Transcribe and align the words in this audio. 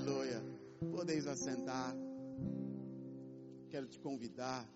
Aleluia. 0.00 0.42
Podeis 0.96 1.26
assentar. 1.26 1.94
Quero 3.68 3.86
te 3.86 3.98
convidar 3.98 4.66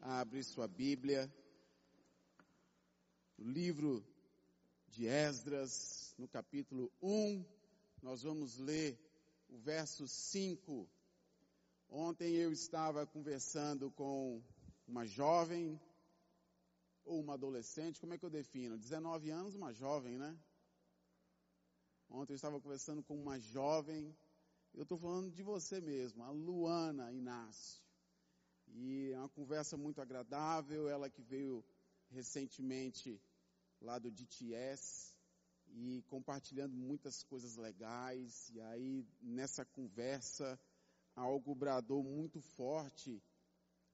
a 0.00 0.18
abrir 0.18 0.42
sua 0.42 0.66
Bíblia. 0.66 1.32
O 3.38 3.44
livro 3.44 4.04
de 4.88 5.06
Esdras, 5.06 6.16
no 6.18 6.26
capítulo 6.26 6.90
1, 7.00 7.44
nós 8.02 8.24
vamos 8.24 8.58
ler 8.58 8.98
o 9.48 9.56
verso 9.56 10.08
5. 10.08 10.90
Ontem 11.88 12.34
eu 12.34 12.50
estava 12.50 13.06
conversando 13.06 13.88
com 13.92 14.42
uma 14.84 15.06
jovem 15.06 15.80
ou 17.04 17.20
uma 17.20 17.34
adolescente, 17.34 18.00
como 18.00 18.14
é 18.14 18.18
que 18.18 18.24
eu 18.24 18.30
defino? 18.30 18.76
19 18.76 19.30
anos, 19.30 19.54
uma 19.54 19.72
jovem, 19.72 20.18
né? 20.18 20.36
Ontem 22.10 22.32
eu 22.32 22.36
estava 22.36 22.60
conversando 22.60 23.00
com 23.04 23.14
uma 23.14 23.38
jovem, 23.38 24.12
eu 24.76 24.82
estou 24.82 24.98
falando 24.98 25.30
de 25.30 25.42
você 25.42 25.80
mesmo, 25.80 26.22
a 26.22 26.30
Luana 26.30 27.10
Inácio. 27.10 27.82
E 28.68 29.10
é 29.10 29.18
uma 29.18 29.28
conversa 29.28 29.74
muito 29.74 30.02
agradável, 30.02 30.86
ela 30.86 31.08
que 31.08 31.22
veio 31.22 31.64
recentemente 32.10 33.18
lá 33.80 33.98
do 33.98 34.10
DTS 34.10 35.16
e 35.68 36.02
compartilhando 36.08 36.76
muitas 36.76 37.22
coisas 37.22 37.56
legais. 37.56 38.50
E 38.50 38.60
aí 38.60 39.06
nessa 39.22 39.64
conversa 39.64 40.60
algo 41.14 41.54
bradou 41.54 42.02
muito 42.02 42.40
forte 42.40 43.22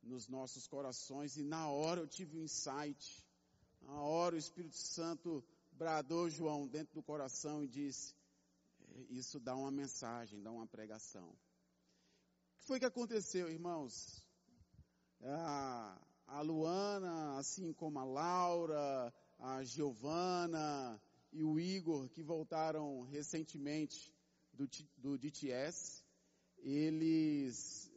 nos 0.02 0.26
nossos 0.26 0.66
corações 0.66 1.36
e 1.36 1.44
na 1.44 1.68
hora 1.68 2.00
eu 2.00 2.08
tive 2.08 2.36
um 2.36 2.42
insight. 2.42 3.24
Na 3.82 4.00
hora 4.00 4.34
o 4.34 4.38
Espírito 4.38 4.76
Santo 4.76 5.44
bradou 5.70 6.28
João 6.28 6.66
dentro 6.66 6.94
do 6.94 7.02
coração 7.04 7.62
e 7.62 7.68
disse: 7.68 8.14
Isso 9.10 9.38
dá 9.38 9.54
uma 9.54 9.70
mensagem, 9.70 10.42
dá 10.42 10.50
uma 10.50 10.66
pregação. 10.66 11.28
O 11.28 12.58
que 12.58 12.66
foi 12.66 12.78
que 12.78 12.84
aconteceu, 12.84 13.50
irmãos? 13.50 14.24
A, 15.22 16.00
a 16.26 16.40
Luana, 16.40 17.38
assim 17.38 17.72
como 17.72 17.98
a 17.98 18.04
Laura, 18.04 19.14
a 19.38 19.62
Giovana 19.64 21.00
e 21.32 21.42
o 21.42 21.58
Igor, 21.58 22.08
que 22.08 22.22
voltaram 22.22 23.02
recentemente 23.02 24.12
do, 24.52 24.68
do 24.96 25.18
DTS, 25.18 26.04
eles 26.58 27.92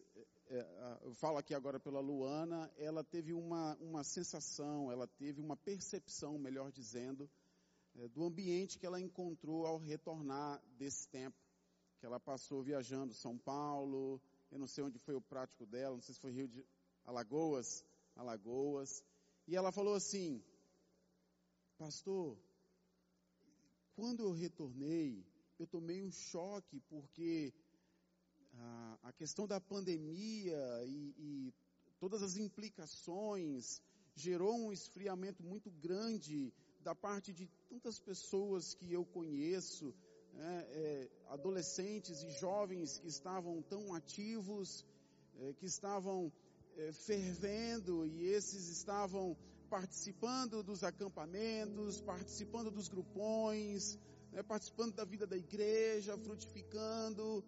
é, 0.47 1.00
eu 1.02 1.14
falo 1.16 1.38
aqui 1.38 1.53
agora 1.56 1.80
pela 1.80 2.00
Luana, 2.00 2.72
ela 2.78 3.03
teve 3.03 3.34
uma, 3.34 3.75
uma 3.78 4.03
sensação, 4.03 4.91
ela 4.91 5.08
teve 5.08 5.41
uma 5.41 5.58
percepção, 5.58 6.38
melhor 6.38 6.72
dizendo, 6.72 7.30
é, 7.95 8.07
do 8.09 8.23
ambiente 8.23 8.77
que 8.77 8.85
ela 8.85 8.99
encontrou 8.99 9.65
ao 9.65 9.77
retornar 9.77 10.61
desse 10.77 11.07
tempo, 11.07 11.38
que 11.99 12.05
ela 12.05 12.19
passou 12.19 12.61
viajando 12.61 13.13
São 13.13 13.38
Paulo, 13.38 14.21
eu 14.51 14.59
não 14.59 14.67
sei 14.67 14.83
onde 14.83 14.99
foi 14.99 15.15
o 15.15 15.21
prático 15.21 15.65
dela, 15.65 15.95
não 15.95 16.01
sei 16.01 16.13
se 16.13 16.21
foi 16.21 16.31
Rio 16.31 16.47
de 16.47 16.66
Alagoas, 17.05 17.83
Alagoas, 18.16 19.03
e 19.47 19.55
ela 19.55 19.71
falou 19.71 19.93
assim, 19.93 20.43
pastor, 21.77 22.38
quando 23.95 24.23
eu 24.23 24.31
retornei, 24.31 25.25
eu 25.57 25.66
tomei 25.67 26.03
um 26.03 26.11
choque 26.11 26.79
porque 26.89 27.53
a, 28.57 28.99
a 29.03 29.13
questão 29.13 29.47
da 29.47 29.59
pandemia 29.61 30.57
e, 30.85 31.13
e 31.17 31.53
todas 31.99 32.21
as 32.21 32.35
implicações 32.35 33.81
gerou 34.16 34.55
um 34.57 34.71
esfriamento 34.71 35.43
muito 35.43 35.69
grande 35.71 36.53
da 36.86 36.94
parte 36.94 37.33
de 37.33 37.50
tantas 37.67 38.00
pessoas 38.00 38.75
que 38.75 38.94
eu 38.94 39.03
conheço, 39.03 39.91
né, 40.33 40.66
é, 40.69 41.09
adolescentes 41.30 42.22
e 42.22 42.30
jovens 42.30 43.00
que 43.00 43.08
estavam 43.08 43.59
tão 43.64 43.91
ativos, 43.95 44.86
é, 45.39 45.53
que 45.53 45.66
estavam 45.66 46.31
é, 46.78 46.91
fervendo 46.91 48.06
e 48.06 48.28
esses 48.28 48.69
estavam 48.69 49.36
participando 49.67 50.62
dos 50.62 50.84
acampamentos, 50.84 52.00
participando 52.01 52.69
dos 52.69 52.88
grupões, 52.88 53.97
né, 54.31 54.44
participando 54.44 54.94
da 54.94 55.06
vida 55.06 55.25
da 55.25 55.35
igreja, 55.35 56.16
frutificando. 56.19 57.44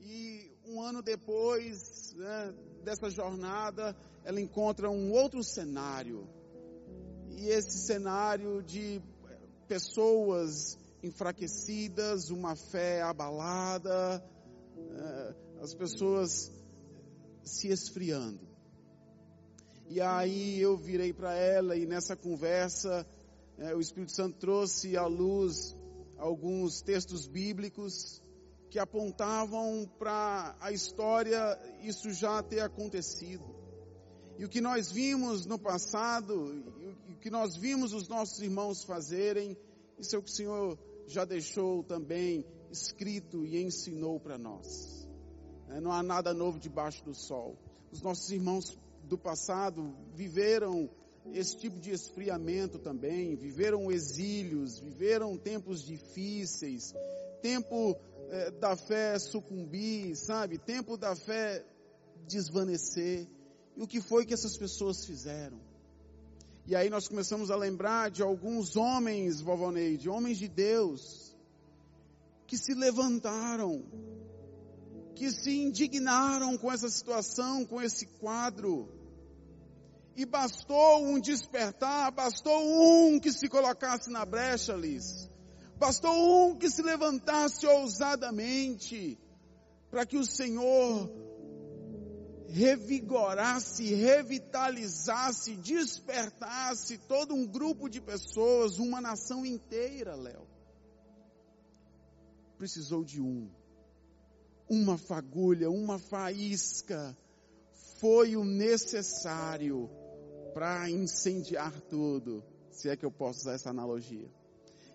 E 0.00 0.50
um 0.64 0.82
ano 0.82 1.00
depois 1.00 2.14
né, 2.14 2.52
dessa 2.82 3.08
jornada, 3.08 3.96
ela 4.24 4.40
encontra 4.40 4.90
um 4.90 5.12
outro 5.12 5.44
cenário 5.44 6.28
e 7.38 7.48
esse 7.48 7.78
cenário 7.86 8.62
de 8.62 9.00
pessoas 9.66 10.78
enfraquecidas, 11.02 12.30
uma 12.30 12.54
fé 12.54 13.02
abalada, 13.02 14.24
eh, 14.76 15.34
as 15.60 15.74
pessoas 15.74 16.52
se 17.42 17.68
esfriando. 17.68 18.40
E 19.88 20.00
aí 20.00 20.60
eu 20.60 20.76
virei 20.76 21.12
para 21.12 21.34
ela 21.34 21.76
e 21.76 21.86
nessa 21.86 22.16
conversa 22.16 23.06
eh, 23.58 23.74
o 23.74 23.80
Espírito 23.80 24.12
Santo 24.12 24.38
trouxe 24.38 24.96
à 24.96 25.06
luz 25.06 25.76
alguns 26.16 26.82
textos 26.82 27.26
bíblicos 27.26 28.22
que 28.70 28.78
apontavam 28.78 29.90
para 29.98 30.56
a 30.60 30.72
história 30.72 31.58
isso 31.82 32.12
já 32.12 32.42
ter 32.42 32.60
acontecido. 32.60 33.44
E 34.38 34.44
o 34.44 34.48
que 34.48 34.60
nós 34.60 34.90
vimos 34.90 35.44
no 35.44 35.58
passado, 35.58 36.64
que 37.22 37.30
nós 37.30 37.56
vimos 37.56 37.92
os 37.92 38.08
nossos 38.08 38.42
irmãos 38.42 38.82
fazerem, 38.82 39.56
isso 39.96 40.16
é 40.16 40.18
o 40.18 40.22
que 40.22 40.30
o 40.30 40.34
Senhor 40.34 40.78
já 41.06 41.24
deixou 41.24 41.84
também 41.84 42.44
escrito 42.68 43.46
e 43.46 43.62
ensinou 43.62 44.18
para 44.18 44.36
nós. 44.36 45.08
É, 45.68 45.80
não 45.80 45.92
há 45.92 46.02
nada 46.02 46.34
novo 46.34 46.58
debaixo 46.58 47.04
do 47.04 47.14
sol. 47.14 47.56
Os 47.92 48.02
nossos 48.02 48.28
irmãos 48.32 48.76
do 49.04 49.16
passado 49.16 49.94
viveram 50.12 50.90
esse 51.32 51.56
tipo 51.56 51.78
de 51.78 51.92
esfriamento 51.92 52.80
também, 52.80 53.36
viveram 53.36 53.92
exílios, 53.92 54.80
viveram 54.80 55.38
tempos 55.38 55.84
difíceis, 55.84 56.92
tempo 57.40 57.96
é, 58.30 58.50
da 58.50 58.74
fé 58.74 59.16
sucumbir, 59.20 60.16
sabe? 60.16 60.58
Tempo 60.58 60.96
da 60.96 61.14
fé 61.14 61.64
desvanecer. 62.26 63.28
E 63.76 63.82
o 63.82 63.86
que 63.86 64.00
foi 64.00 64.26
que 64.26 64.34
essas 64.34 64.56
pessoas 64.56 65.06
fizeram? 65.06 65.60
E 66.64 66.76
aí 66.76 66.88
nós 66.88 67.08
começamos 67.08 67.50
a 67.50 67.56
lembrar 67.56 68.10
de 68.10 68.22
alguns 68.22 68.76
homens, 68.76 69.40
vovó 69.40 69.72
Neide, 69.72 70.08
homens 70.08 70.38
de 70.38 70.46
Deus, 70.46 71.36
que 72.46 72.56
se 72.56 72.72
levantaram, 72.72 73.84
que 75.14 75.30
se 75.32 75.50
indignaram 75.50 76.56
com 76.56 76.70
essa 76.70 76.88
situação, 76.88 77.64
com 77.64 77.82
esse 77.82 78.06
quadro. 78.06 78.88
E 80.14 80.24
bastou 80.24 81.04
um 81.04 81.18
despertar, 81.18 82.12
bastou 82.12 82.62
um 82.62 83.18
que 83.18 83.32
se 83.32 83.48
colocasse 83.48 84.08
na 84.08 84.24
brecha, 84.24 84.74
Liz. 84.74 85.28
Bastou 85.78 86.50
um 86.50 86.54
que 86.54 86.70
se 86.70 86.80
levantasse 86.80 87.66
ousadamente, 87.66 89.18
para 89.90 90.06
que 90.06 90.16
o 90.16 90.24
Senhor 90.24 91.10
revigorasse, 92.52 93.94
revitalizasse, 93.94 95.56
despertasse 95.56 96.98
todo 96.98 97.34
um 97.34 97.46
grupo 97.46 97.88
de 97.88 97.98
pessoas, 97.98 98.78
uma 98.78 99.00
nação 99.00 99.44
inteira, 99.46 100.14
Léo. 100.14 100.46
Precisou 102.58 103.02
de 103.02 103.22
um, 103.22 103.50
uma 104.68 104.98
fagulha, 104.98 105.70
uma 105.70 105.98
faísca, 105.98 107.16
foi 107.98 108.36
o 108.36 108.44
necessário 108.44 109.88
para 110.52 110.90
incendiar 110.90 111.72
tudo, 111.88 112.44
se 112.70 112.90
é 112.90 112.96
que 112.96 113.06
eu 113.06 113.10
posso 113.10 113.40
usar 113.40 113.54
essa 113.54 113.70
analogia. 113.70 114.30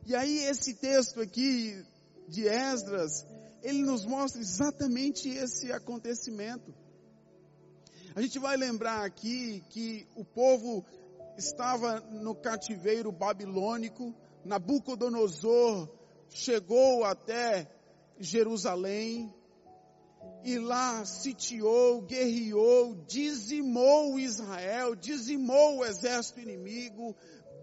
E 0.05 0.15
aí 0.15 0.43
esse 0.43 0.75
texto 0.75 1.19
aqui 1.19 1.83
de 2.27 2.47
Esdras, 2.47 3.25
ele 3.63 3.81
nos 3.81 4.05
mostra 4.05 4.39
exatamente 4.39 5.27
esse 5.27 5.71
acontecimento. 5.71 6.71
A 8.17 8.21
gente 8.23 8.39
vai 8.39 8.57
lembrar 8.57 9.05
aqui 9.05 9.63
que 9.69 10.07
o 10.15 10.25
povo 10.25 10.83
estava 11.37 11.99
no 11.99 12.33
cativeiro 12.33 13.11
babilônico, 13.11 14.11
Nabucodonosor 14.43 15.87
chegou 16.27 17.03
até 17.03 17.69
Jerusalém 18.17 19.31
e 20.43 20.57
lá 20.57 21.05
sitiou, 21.05 22.01
guerreou, 22.01 22.95
dizimou 23.05 24.17
Israel, 24.17 24.95
dizimou 24.95 25.77
o 25.77 25.85
exército 25.85 26.39
inimigo, 26.39 27.15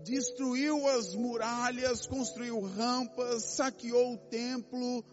destruiu 0.04 0.86
as 0.86 1.16
muralhas, 1.16 2.06
construiu 2.06 2.60
rampas, 2.60 3.42
saqueou 3.56 4.12
o 4.14 4.18
templo, 4.18 5.04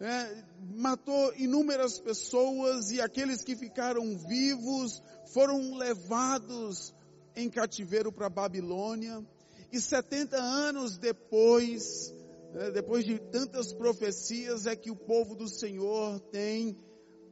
é, 0.00 0.44
matou 0.74 1.32
inúmeras 1.36 1.98
pessoas 1.98 2.90
e 2.90 3.00
aqueles 3.00 3.42
que 3.42 3.56
ficaram 3.56 4.16
vivos 4.18 5.02
foram 5.32 5.76
levados 5.76 6.94
em 7.34 7.48
cativeiro 7.48 8.12
para 8.12 8.28
Babilônia. 8.28 9.24
E 9.72 9.80
70 9.80 10.36
anos 10.36 10.98
depois, 10.98 12.14
né, 12.52 12.70
depois 12.70 13.04
de 13.04 13.18
tantas 13.18 13.72
profecias, 13.72 14.66
é 14.66 14.76
que 14.76 14.90
o 14.90 14.96
povo 14.96 15.34
do 15.34 15.48
Senhor 15.48 16.20
tem, 16.30 16.76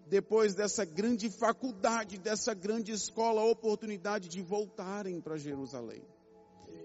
depois 0.09 0.55
dessa 0.55 0.85
grande 0.85 1.31
faculdade, 1.31 2.19
dessa 2.19 2.55
grande 2.55 2.93
escola, 2.93 3.43
a 3.43 3.47
oportunidade 3.47 4.29
de 4.29 4.43
voltarem 4.43 5.21
para 5.21 5.37
Jerusalém. 5.37 6.03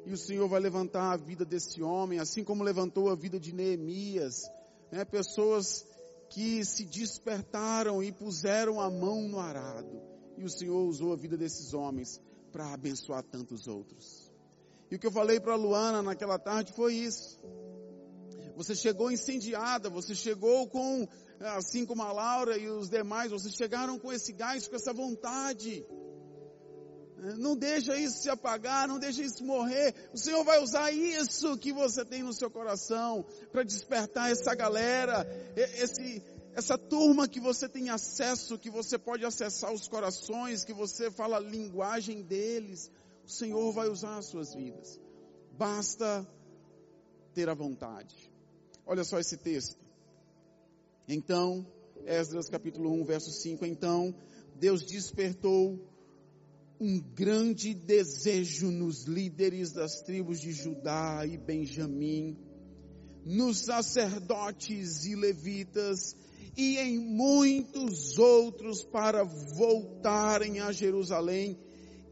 E 0.05 0.11
o 0.11 0.17
Senhor 0.17 0.47
vai 0.47 0.59
levantar 0.59 1.11
a 1.11 1.17
vida 1.17 1.45
desse 1.45 1.81
homem, 1.81 2.19
assim 2.19 2.43
como 2.43 2.63
levantou 2.63 3.09
a 3.09 3.15
vida 3.15 3.39
de 3.39 3.53
Neemias, 3.53 4.43
né, 4.91 5.05
pessoas 5.05 5.85
que 6.29 6.63
se 6.63 6.85
despertaram 6.85 8.03
e 8.03 8.11
puseram 8.11 8.79
a 8.79 8.89
mão 8.89 9.27
no 9.27 9.39
arado. 9.39 10.01
E 10.37 10.43
o 10.43 10.49
Senhor 10.49 10.87
usou 10.87 11.13
a 11.13 11.15
vida 11.15 11.35
desses 11.35 11.73
homens 11.73 12.21
para 12.51 12.73
abençoar 12.73 13.23
tantos 13.23 13.67
outros. 13.67 14.31
E 14.89 14.95
o 14.95 14.99
que 14.99 15.07
eu 15.07 15.11
falei 15.11 15.39
para 15.39 15.55
Luana 15.55 16.01
naquela 16.01 16.39
tarde 16.39 16.73
foi 16.73 16.95
isso. 16.95 17.39
Você 18.55 18.75
chegou 18.75 19.11
incendiada, 19.11 19.89
você 19.89 20.13
chegou 20.13 20.67
com, 20.67 21.07
assim 21.39 21.85
como 21.85 22.03
a 22.03 22.11
Laura 22.11 22.57
e 22.57 22.69
os 22.69 22.89
demais, 22.89 23.31
vocês 23.31 23.53
chegaram 23.53 23.97
com 23.97 24.11
esse 24.11 24.33
gás, 24.33 24.67
com 24.67 24.75
essa 24.75 24.93
vontade. 24.93 25.85
Não 27.37 27.55
deixa 27.55 27.95
isso 27.97 28.19
se 28.19 28.29
apagar, 28.29 28.87
não 28.87 28.99
deixa 28.99 29.21
isso 29.21 29.43
morrer. 29.43 29.93
O 30.13 30.17
Senhor 30.17 30.43
vai 30.43 30.61
usar 30.61 30.91
isso 30.91 31.57
que 31.57 31.73
você 31.73 32.05
tem 32.05 32.23
no 32.23 32.33
seu 32.33 32.49
coração 32.49 33.25
para 33.51 33.63
despertar 33.63 34.31
essa 34.31 34.55
galera, 34.55 35.27
esse, 35.55 36.23
essa 36.53 36.77
turma 36.77 37.27
que 37.27 37.39
você 37.39 37.67
tem 37.67 37.89
acesso, 37.89 38.57
que 38.57 38.69
você 38.69 38.97
pode 38.97 39.25
acessar 39.25 39.73
os 39.73 39.87
corações, 39.87 40.63
que 40.63 40.73
você 40.73 41.11
fala 41.11 41.37
a 41.37 41.41
linguagem 41.41 42.21
deles. 42.21 42.89
O 43.25 43.29
Senhor 43.29 43.71
vai 43.73 43.89
usar 43.89 44.17
as 44.17 44.25
suas 44.27 44.53
vidas. 44.55 44.99
Basta 45.51 46.25
ter 47.33 47.49
a 47.49 47.53
vontade. 47.53 48.31
Olha 48.85 49.03
só 49.03 49.19
esse 49.19 49.37
texto. 49.37 49.77
Então, 51.07 51.65
Esdras 52.05 52.49
capítulo 52.49 52.91
1, 52.93 53.03
verso 53.03 53.31
5. 53.31 53.65
Então, 53.65 54.15
Deus 54.55 54.83
despertou 54.83 55.79
um 56.79 56.99
grande 56.99 57.73
desejo 57.73 58.71
nos 58.71 59.03
líderes 59.03 59.73
das 59.73 60.01
tribos 60.01 60.39
de 60.39 60.53
Judá 60.53 61.25
e 61.25 61.37
Benjamim, 61.37 62.37
nos 63.25 63.65
sacerdotes 63.65 65.05
e 65.05 65.13
levitas 65.13 66.15
e 66.55 66.77
em 66.77 66.97
muitos 66.97 68.17
outros 68.17 68.81
para 68.81 69.23
voltarem 69.23 70.61
a 70.61 70.71
Jerusalém 70.71 71.59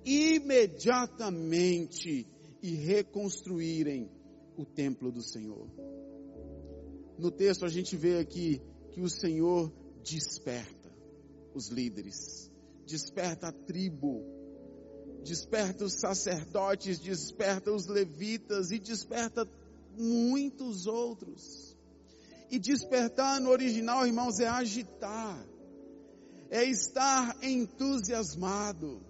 imediatamente 0.05 2.27
e 2.61 2.75
reconstruírem 2.75 4.11
o 4.57 4.65
templo 4.65 5.11
do 5.11 5.21
Senhor. 5.21 5.69
No 7.17 7.31
texto 7.31 7.65
a 7.65 7.69
gente 7.69 7.95
vê 7.95 8.19
aqui 8.19 8.61
que 8.91 9.01
o 9.01 9.09
Senhor 9.09 9.71
desperta 10.03 10.91
os 11.53 11.69
líderes, 11.69 12.51
desperta 12.85 13.47
a 13.47 13.51
tribo, 13.51 14.37
desperta 15.27 15.83
os 15.83 15.94
sacerdotes, 15.94 17.00
desperta 17.00 17.71
os 17.71 17.85
levitas 17.85 18.71
e 18.71 18.79
desperta 18.79 19.47
muitos 19.97 20.88
outros. 20.88 21.75
E 22.50 22.57
despertar 22.57 23.41
no 23.41 23.50
original, 23.50 24.07
irmãos, 24.07 24.39
é 24.39 24.47
agitar, 24.47 25.38
é 26.50 26.63
estar 26.63 27.38
entusiasmado, 27.44 29.01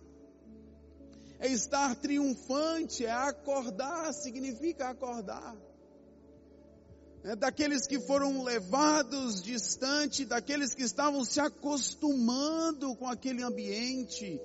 é 1.40 1.48
estar 1.48 1.96
triunfante, 1.96 3.06
é 3.06 3.12
acordar, 3.12 4.12
significa 4.14 4.90
acordar 4.90 5.56
é, 7.28 7.36
daqueles 7.36 7.86
que 7.86 8.00
foram 8.00 8.42
levados 8.42 9.44
distante, 9.44 10.24
daqueles 10.24 10.74
que 10.74 10.84
estavam 10.84 11.25
se 11.25 11.42
acostumando 11.42 12.96
com 12.96 13.06
aquele 13.06 13.44
ambiente, 13.44 14.40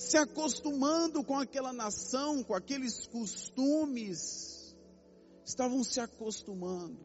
se 0.00 0.16
acostumando 0.16 1.22
com 1.22 1.38
aquela 1.38 1.72
nação, 1.72 2.42
com 2.42 2.54
aqueles 2.54 3.06
costumes, 3.06 4.74
estavam 5.44 5.84
se 5.84 6.00
acostumando. 6.00 6.98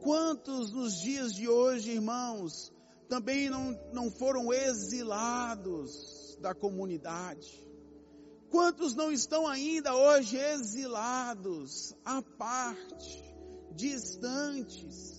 Quantos 0.00 0.72
nos 0.72 1.00
dias 1.00 1.32
de 1.32 1.48
hoje, 1.48 1.92
irmãos, 1.92 2.72
também 3.08 3.48
não, 3.48 3.78
não 3.92 4.10
foram 4.10 4.52
exilados 4.52 6.36
da 6.40 6.52
comunidade? 6.54 7.64
Quantos 8.50 8.96
não 8.96 9.12
estão 9.12 9.46
ainda 9.46 9.94
hoje 9.94 10.36
exilados 10.36 11.94
à 12.04 12.20
parte? 12.20 13.28
distantes. 13.78 15.17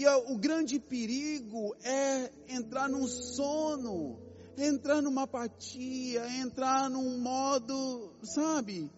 E 0.00 0.08
o 0.08 0.38
grande 0.38 0.80
perigo 0.80 1.76
é 1.84 2.30
entrar 2.48 2.88
num 2.88 3.06
sono, 3.06 4.18
entrar 4.56 5.02
numa 5.02 5.24
apatia, 5.24 6.26
entrar 6.40 6.88
num 6.88 7.18
modo, 7.18 8.10
sabe, 8.22 8.90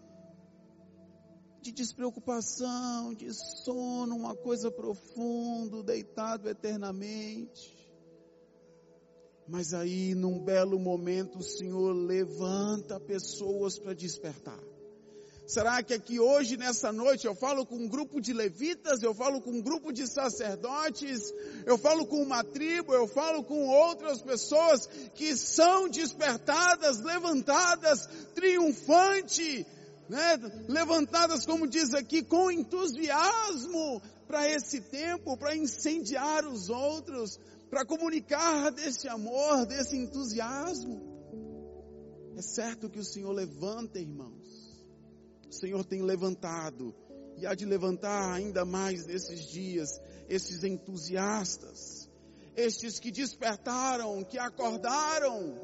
de 1.61 1.73
despreocupação, 1.73 3.13
de 3.15 3.35
sono, 3.35 4.15
uma 4.15 4.37
coisa 4.37 4.71
profunda, 4.71 5.83
deitado 5.83 6.49
eternamente. 6.49 7.77
Mas 9.49 9.75
aí, 9.75 10.15
num 10.15 10.39
belo 10.39 10.79
momento, 10.79 11.39
o 11.41 11.43
Senhor 11.43 11.93
levanta 11.93 13.01
pessoas 13.01 13.77
para 13.77 13.93
despertar. 13.93 14.72
Será 15.47 15.83
que 15.83 15.93
aqui 15.93 16.21
hoje, 16.21 16.57
nessa 16.57 16.93
noite, 16.93 17.27
eu 17.27 17.35
falo 17.35 17.67
com 17.67 17.75
um 17.77 17.89
grupo 17.89 18.21
de 18.21 18.33
levitas, 18.33 19.03
eu 19.03 19.13
falo 19.13 19.41
com 19.41 19.51
um 19.51 19.61
grupo 19.61 19.93
de 19.93 20.07
sacerdotes, 20.07 21.33
eu 21.67 21.77
falo 21.77 22.07
com 22.07 22.23
uma 22.23 22.45
tribo, 22.45 22.95
eu 22.95 23.09
falo 23.09 23.43
com 23.43 23.67
outras 23.67 24.23
pessoas 24.23 24.87
que 25.15 25.37
são 25.37 25.89
despertadas, 25.89 27.01
levantadas, 27.01 28.09
triunfante, 28.35 29.67
né? 30.09 30.39
levantadas, 30.69 31.45
como 31.45 31.67
diz 31.67 31.93
aqui, 31.93 32.23
com 32.23 32.51
entusiasmo 32.51 34.01
para 34.29 34.49
esse 34.49 34.81
tempo, 34.81 35.37
para 35.37 35.57
incendiar 35.57 36.47
os 36.47 36.71
outros, 36.71 37.39
para 37.69 37.85
comunicar 37.85 38.71
desse 38.71 39.09
amor, 39.09 39.67
desse 39.67 39.97
entusiasmo. 39.97 41.11
É 42.37 42.43
certo 42.43 42.89
que 42.89 43.01
o 43.01 43.05
Senhor 43.05 43.33
levanta, 43.33 43.99
irmãos 43.99 44.42
o 45.53 45.55
Senhor 45.55 45.85
tem 45.85 46.01
levantado 46.01 46.95
e 47.37 47.47
há 47.47 47.55
de 47.55 47.67
levantar 47.67 48.33
ainda 48.33 48.65
mais 48.65 49.07
nesses 49.07 49.51
dias 49.51 50.01
esses 50.27 50.65
entusiastas, 50.65 52.09
estes 52.57 52.99
que 52.99 53.11
despertaram, 53.11 54.25
que 54.25 54.39
acordaram, 54.39 55.61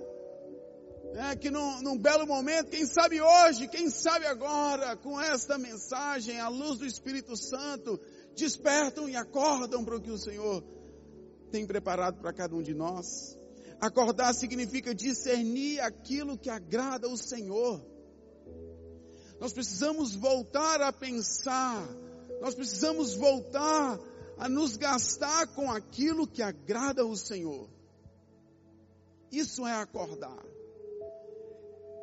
né, 1.14 1.34
que 1.36 1.50
num, 1.50 1.80
num 1.80 1.96
belo 1.96 2.26
momento, 2.26 2.68
quem 2.68 2.84
sabe 2.84 3.18
hoje, 3.18 3.66
quem 3.66 3.88
sabe 3.88 4.26
agora, 4.26 4.94
com 4.94 5.18
esta 5.18 5.56
mensagem, 5.56 6.38
à 6.38 6.48
luz 6.48 6.78
do 6.78 6.84
Espírito 6.84 7.34
Santo, 7.34 7.98
despertam 8.36 9.08
e 9.08 9.16
acordam 9.16 9.82
para 9.86 9.96
o 9.96 10.02
que 10.02 10.10
o 10.10 10.18
Senhor 10.18 10.62
tem 11.50 11.66
preparado 11.66 12.20
para 12.20 12.32
cada 12.34 12.54
um 12.54 12.62
de 12.62 12.74
nós. 12.74 13.38
Acordar 13.80 14.34
significa 14.34 14.94
discernir 14.94 15.80
aquilo 15.80 16.36
que 16.36 16.50
agrada 16.50 17.06
ao 17.06 17.16
Senhor. 17.16 17.97
Nós 19.40 19.52
precisamos 19.52 20.14
voltar 20.16 20.82
a 20.82 20.92
pensar, 20.92 21.86
nós 22.40 22.54
precisamos 22.54 23.14
voltar 23.14 23.98
a 24.36 24.48
nos 24.48 24.76
gastar 24.76 25.46
com 25.48 25.70
aquilo 25.70 26.26
que 26.26 26.42
agrada 26.42 27.02
ao 27.02 27.16
Senhor. 27.16 27.68
Isso 29.30 29.66
é 29.66 29.72
acordar. 29.72 30.44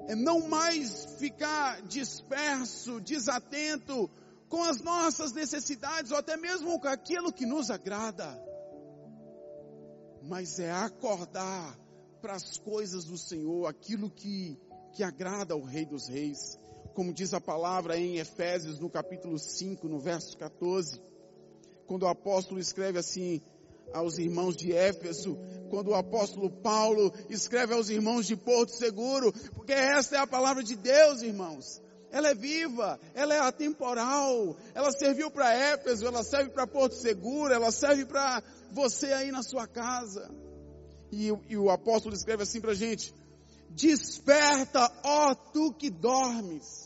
É 0.08 0.16
não 0.16 0.48
mais 0.48 1.06
ficar 1.18 1.82
disperso, 1.82 3.02
desatento 3.02 4.10
com 4.48 4.64
as 4.64 4.80
nossas 4.82 5.34
necessidades 5.34 6.12
ou 6.12 6.18
até 6.18 6.38
mesmo 6.38 6.80
com 6.80 6.88
aquilo 6.88 7.34
que 7.34 7.46
nos 7.46 7.70
agrada. 7.70 8.42
Mas 10.24 10.60
é 10.60 10.72
acordar 10.72 11.78
para 12.22 12.34
as 12.34 12.58
coisas 12.58 13.06
do 13.06 13.18
Senhor, 13.18 13.68
aquilo 13.68 14.10
que, 14.10 14.58
que 14.94 15.04
agrada 15.04 15.54
ao 15.54 15.62
Rei 15.62 15.86
dos 15.86 16.08
Reis 16.08 16.58
como 16.96 17.14
diz 17.14 17.34
a 17.34 17.42
palavra 17.42 17.98
em 17.98 18.18
Efésios, 18.18 18.80
no 18.80 18.90
capítulo 18.90 19.38
5, 19.38 19.86
no 19.88 20.00
verso 20.00 20.38
14, 20.38 21.02
quando 21.86 22.04
o 22.04 22.08
apóstolo 22.08 22.58
escreve 22.58 22.98
assim 22.98 23.42
aos 23.94 24.18
irmãos 24.18 24.56
de 24.56 24.72
Éfeso, 24.72 25.38
quando 25.70 25.90
o 25.90 25.94
apóstolo 25.94 26.50
Paulo 26.50 27.14
escreve 27.30 27.74
aos 27.74 27.90
irmãos 27.90 28.26
de 28.26 28.38
Porto 28.38 28.72
Seguro, 28.72 29.34
porque 29.54 29.74
esta 29.74 30.16
é 30.16 30.20
a 30.20 30.26
palavra 30.26 30.64
de 30.64 30.76
Deus, 30.76 31.22
irmãos. 31.22 31.82
Ela 32.12 32.30
é 32.30 32.36
viva, 32.36 32.98
ela 33.14 33.36
é 33.36 33.40
atemporal, 33.40 34.56
ela 34.74 34.92
serviu 34.94 35.30
para 35.30 35.54
Éfeso, 35.54 36.08
ela 36.08 36.24
serve 36.24 36.52
para 36.52 36.66
Porto 36.66 36.96
Seguro, 36.96 37.54
ela 37.54 37.72
serve 37.72 38.06
para 38.06 38.42
você 38.72 39.08
aí 39.08 39.32
na 39.34 39.44
sua 39.44 39.68
casa. 39.68 40.32
E, 41.12 41.28
e 41.50 41.58
o 41.58 41.70
apóstolo 41.70 42.16
escreve 42.16 42.44
assim 42.44 42.62
para 42.62 42.72
a 42.72 42.76
gente: 42.76 43.14
Desperta, 43.70 44.90
ó 45.04 45.36
tu 45.36 45.74
que 45.74 45.90
dormes 45.90 46.85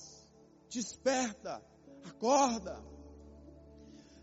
desperta, 0.70 1.62
Acorda. 2.06 2.82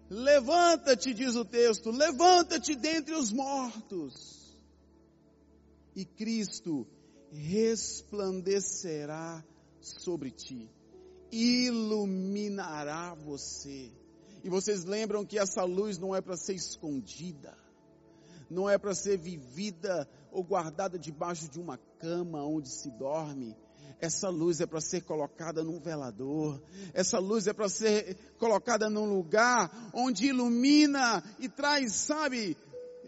Levanta-te, 0.09 1.13
diz 1.13 1.35
o 1.35 1.45
texto, 1.45 1.91
levanta-te 1.91 2.77
dentre 2.77 3.15
os 3.15 3.33
mortos. 3.33 4.57
E 5.95 6.05
Cristo 6.05 6.87
resplandecerá 7.33 9.45
sobre 9.81 10.31
ti, 10.31 10.71
iluminará 11.33 13.15
você. 13.15 13.91
E 14.45 14.49
vocês 14.49 14.85
lembram 14.85 15.25
que 15.25 15.39
essa 15.39 15.65
luz 15.65 15.99
não 15.99 16.15
é 16.15 16.21
para 16.21 16.37
ser 16.37 16.55
escondida, 16.55 17.59
não 18.49 18.71
é 18.71 18.79
para 18.79 18.95
ser 18.95 19.19
vivida 19.19 20.09
ou 20.31 20.45
guardada 20.45 20.97
debaixo 20.99 21.49
de 21.49 21.59
uma 21.59 21.79
cama 21.99 22.45
onde 22.45 22.69
se 22.69 22.91
dorme. 22.93 23.57
Essa 23.99 24.29
luz 24.29 24.61
é 24.61 24.67
para 24.67 24.81
ser 24.81 25.03
colocada 25.03 25.65
num 25.65 25.81
velador. 25.81 26.63
Essa 26.93 27.19
luz 27.19 27.47
é 27.47 27.53
para 27.53 27.69
ser 27.69 28.17
colocada 28.39 28.91
num 28.91 29.07
lugar 29.07 29.91
onde 29.95 30.27
ilumina 30.27 31.23
e 31.39 31.49
traz, 31.49 31.95
sabe, 31.95 32.57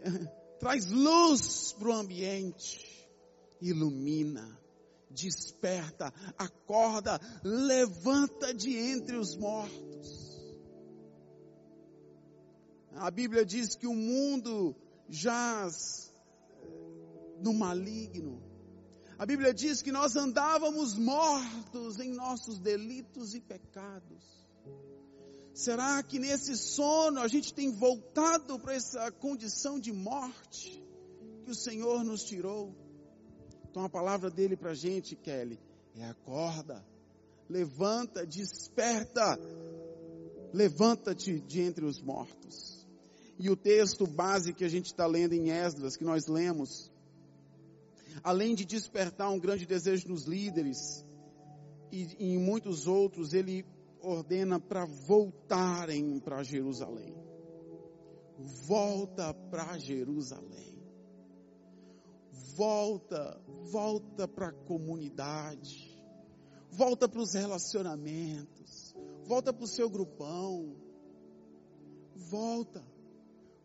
traz 0.59 0.87
luz 0.87 1.73
para 1.73 1.89
o 1.89 1.93
ambiente. 1.93 2.87
Ilumina, 3.61 4.59
desperta, 5.11 6.13
acorda, 6.39 7.21
levanta 7.43 8.55
de 8.55 8.77
entre 8.77 9.17
os 9.17 9.37
mortos. 9.37 10.29
A 12.95 13.11
Bíblia 13.11 13.45
diz 13.45 13.77
que 13.77 13.87
o 13.87 13.95
mundo 13.95 14.75
jaz 15.09 16.13
no 17.41 17.53
maligno. 17.53 18.48
A 19.19 19.27
Bíblia 19.27 19.53
diz 19.53 19.83
que 19.83 19.91
nós 19.91 20.15
andávamos 20.15 20.95
mortos 20.95 21.99
em 21.99 22.13
nossos 22.13 22.61
delitos 22.61 23.35
e 23.35 23.41
pecados. 23.41 24.47
Será 25.53 26.01
que 26.05 26.21
nesse 26.21 26.57
sono 26.57 27.19
a 27.19 27.27
gente 27.27 27.53
tem 27.53 27.69
voltado 27.73 28.61
para 28.61 28.75
essa 28.75 29.11
condição 29.11 29.81
de 29.81 29.93
morte 29.93 30.81
que 31.45 31.51
o 31.51 31.55
Senhor 31.55 32.05
nos 32.05 32.23
tirou? 32.23 32.73
Então 33.69 33.83
a 33.83 33.89
palavra 33.89 34.31
dele 34.31 34.57
para 34.57 34.71
a 34.71 34.75
gente, 34.75 35.17
Kelly, 35.17 35.59
é 35.97 36.05
acorda, 36.05 36.87
levanta, 37.49 38.25
desperta, 38.25 39.37
levanta-te 40.55 41.41
de 41.41 41.61
entre 41.61 41.85
os 41.85 42.01
mortos. 42.01 42.87
E 43.37 43.51
o 43.51 43.57
texto 43.57 44.07
base 44.07 44.55
que 44.55 44.65
a 44.65 44.69
gente 44.69 44.87
está 44.87 45.07
lendo 45.07 45.33
em 45.33 45.51
Esdras, 45.51 45.97
que 45.97 46.05
nós 46.05 46.29
lemos, 46.29 46.93
além 48.23 48.55
de 48.55 48.65
despertar 48.65 49.31
um 49.31 49.39
grande 49.39 49.67
desejo 49.67 50.09
nos 50.09 50.25
líderes 50.25 51.05
e, 51.91 52.17
em 52.19 52.39
muitos 52.39 52.87
outros, 52.87 53.33
ele 53.33 53.65
ordena 54.01 54.61
para 54.61 54.85
voltarem 54.85 56.19
para 56.21 56.43
Jerusalém. 56.43 57.15
Volta 58.39 59.35
para 59.35 59.79
Jerusalém. 59.79 60.79
Volta, 62.55 63.41
volta 63.71 64.29
para 64.29 64.49
a 64.49 64.53
comunidade. 64.53 65.97
Volta 66.71 67.09
para 67.09 67.21
os 67.21 67.35
relacionamentos. 67.35 68.95
Volta 69.25 69.53
para 69.53 69.65
o 69.65 69.69
seu 69.69 69.89
grupão. 69.91 70.77
Volta. 72.15 72.83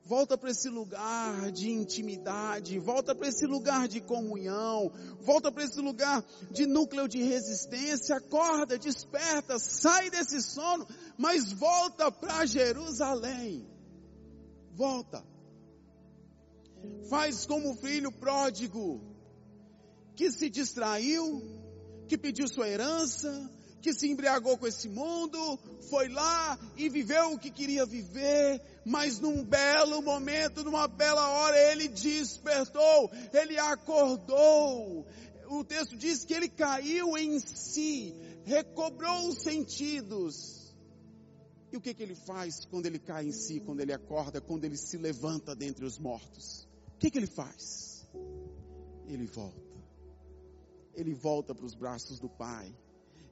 Volta 0.05 0.37
para 0.37 0.51
esse 0.51 0.67
lugar 0.67 1.49
de 1.49 1.71
intimidade, 1.71 2.77
volta 2.77 3.15
para 3.15 3.29
esse 3.29 3.45
lugar 3.45 3.87
de 3.87 4.01
comunhão, 4.01 4.91
volta 5.21 5.49
para 5.49 5.63
esse 5.63 5.79
lugar 5.79 6.21
de 6.51 6.65
núcleo 6.65 7.07
de 7.07 7.23
resistência, 7.23 8.17
acorda, 8.17 8.77
desperta, 8.77 9.57
sai 9.57 10.09
desse 10.09 10.41
sono, 10.41 10.85
mas 11.17 11.53
volta 11.53 12.11
para 12.11 12.45
Jerusalém. 12.45 13.65
Volta. 14.73 15.23
Faz 17.09 17.45
como 17.45 17.71
o 17.71 17.77
filho 17.77 18.11
pródigo, 18.11 19.01
que 20.17 20.29
se 20.31 20.49
distraiu, 20.49 21.41
que 22.09 22.17
pediu 22.17 22.45
sua 22.49 22.67
herança, 22.67 23.49
que 23.81 23.93
se 23.93 24.09
embriagou 24.09 24.57
com 24.57 24.67
esse 24.67 24.89
mundo, 24.89 25.59
foi 25.89 26.09
lá 26.09 26.59
e 26.75 26.89
viveu 26.89 27.33
o 27.33 27.39
que 27.39 27.49
queria 27.49 27.85
viver, 27.85 28.61
mas 28.85 29.19
num 29.19 29.43
belo 29.43 30.01
momento, 30.01 30.63
numa 30.63 30.87
bela 30.87 31.27
hora, 31.29 31.57
ele 31.71 31.87
despertou, 31.87 33.11
ele 33.33 33.57
acordou. 33.57 35.05
O 35.47 35.63
texto 35.63 35.95
diz 35.95 36.25
que 36.25 36.33
ele 36.33 36.49
caiu 36.49 37.17
em 37.17 37.39
si, 37.39 38.13
recobrou 38.43 39.27
os 39.27 39.41
sentidos. 39.41 40.73
E 41.71 41.77
o 41.77 41.81
que, 41.81 41.93
que 41.93 42.03
ele 42.03 42.15
faz 42.15 42.65
quando 42.65 42.85
ele 42.85 42.99
cai 42.99 43.25
em 43.25 43.31
si, 43.31 43.59
quando 43.59 43.79
ele 43.79 43.93
acorda, 43.93 44.39
quando 44.39 44.65
ele 44.65 44.77
se 44.77 44.97
levanta 44.97 45.55
dentre 45.55 45.85
os 45.85 45.97
mortos? 45.97 46.67
O 46.95 46.99
que, 46.99 47.09
que 47.09 47.17
ele 47.17 47.27
faz? 47.27 48.07
Ele 49.07 49.25
volta. 49.25 49.73
Ele 50.93 51.13
volta 51.13 51.55
para 51.55 51.65
os 51.65 51.73
braços 51.73 52.19
do 52.19 52.29
Pai 52.29 52.73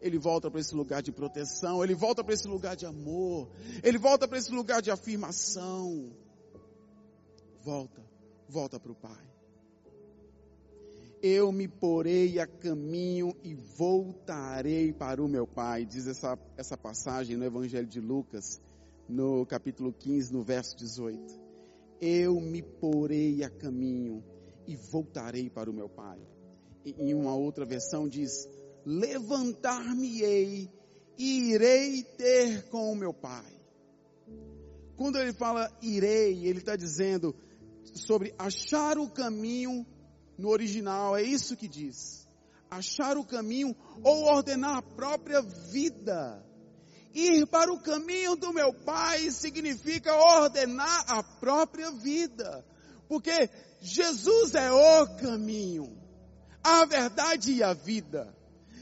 ele 0.02 0.18
volta 0.18 0.50
para 0.50 0.60
esse 0.60 0.74
lugar 0.74 1.02
de 1.02 1.12
proteção, 1.12 1.84
ele 1.84 1.94
volta 1.94 2.24
para 2.24 2.34
esse 2.34 2.48
lugar 2.48 2.76
de 2.76 2.86
amor, 2.86 3.50
ele 3.84 3.98
volta 3.98 4.28
para 4.28 4.38
esse 4.38 4.52
lugar 4.52 4.82
de 4.82 4.90
afirmação. 4.90 6.12
Volta, 7.62 8.04
volta 8.50 8.80
para 8.80 8.92
o 8.92 8.96
Pai. 8.96 9.32
Eu 11.22 11.52
me 11.52 11.68
porei 11.68 12.40
a 12.40 12.48
caminho 12.48 13.36
e 13.44 13.54
voltarei 13.54 14.92
para 14.92 15.24
o 15.24 15.28
meu 15.28 15.46
Pai, 15.46 15.86
diz 15.86 16.08
essa, 16.08 16.38
essa 16.58 16.76
passagem 16.76 17.38
no 17.38 17.46
Evangelho 17.46 17.86
de 17.86 18.00
Lucas, 18.00 18.60
no 19.08 19.46
capítulo 19.46 19.94
15, 19.94 20.34
no 20.34 20.42
verso 20.42 20.76
18. 20.78 21.40
Eu 22.02 22.42
me 22.42 22.64
porei 22.64 23.44
a 23.44 23.50
caminho 23.52 24.24
e 24.66 24.76
voltarei 24.76 25.48
para 25.48 25.70
o 25.70 25.74
meu 25.74 25.88
Pai. 25.88 26.20
E, 26.84 26.96
em 26.98 27.14
uma 27.14 27.36
outra 27.36 27.66
versão 27.66 28.08
diz: 28.08 28.50
levantar-me-ei 28.86 30.70
e 31.18 31.52
irei 31.54 32.04
ter 32.04 32.68
com 32.70 32.92
o 32.92 32.96
meu 32.96 33.14
Pai. 33.14 33.46
Quando 34.96 35.18
ele 35.18 35.34
fala 35.34 35.72
irei, 35.82 36.46
ele 36.46 36.60
está 36.60 36.76
dizendo 36.76 37.36
sobre 37.94 38.34
achar 38.38 38.98
o 38.98 39.10
caminho 39.10 39.86
no 40.38 40.50
original, 40.50 41.16
é 41.16 41.22
isso 41.22 41.56
que 41.56 41.68
diz. 41.68 42.28
Achar 42.70 43.18
o 43.18 43.26
caminho 43.26 43.76
ou 44.04 44.24
ordenar 44.26 44.78
a 44.78 44.82
própria 44.82 45.42
vida. 45.42 46.44
Ir 47.14 47.46
para 47.48 47.72
o 47.72 47.82
caminho 47.82 48.36
do 48.36 48.54
meu 48.54 48.74
Pai 48.74 49.30
significa 49.32 50.16
ordenar 50.16 51.04
a 51.08 51.22
própria 51.22 51.92
vida. 51.92 52.66
Porque 53.08 53.50
Jesus 53.82 54.56
é 54.56 54.72
o 54.72 55.18
caminho, 55.18 55.98
a 56.64 56.86
verdade 56.86 57.52
e 57.54 57.64
a 57.64 57.74
vida. 57.74 58.34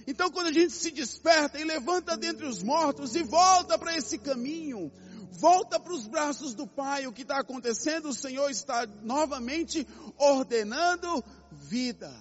Então, 0.10 0.32
quando 0.32 0.48
a 0.48 0.52
gente 0.52 0.74
se 0.74 0.90
desperta 0.90 1.60
e 1.60 1.64
levanta 1.64 2.18
dentre 2.18 2.48
os 2.48 2.64
mortos 2.64 3.16
e 3.16 3.22
volta 3.22 3.78
para 3.78 3.96
esse 3.96 4.18
caminho, 4.18 4.92
volta 5.34 5.80
para 5.80 5.94
os 5.94 6.08
braços 6.08 6.56
do 6.56 6.66
Pai, 6.66 7.06
o 7.06 7.14
que 7.14 7.22
está 7.22 7.40
acontecendo? 7.40 8.10
O 8.10 8.14
Senhor 8.14 8.50
está 8.50 8.88
novamente 9.04 9.86
ordenando 10.18 11.24
vida. 11.52 12.12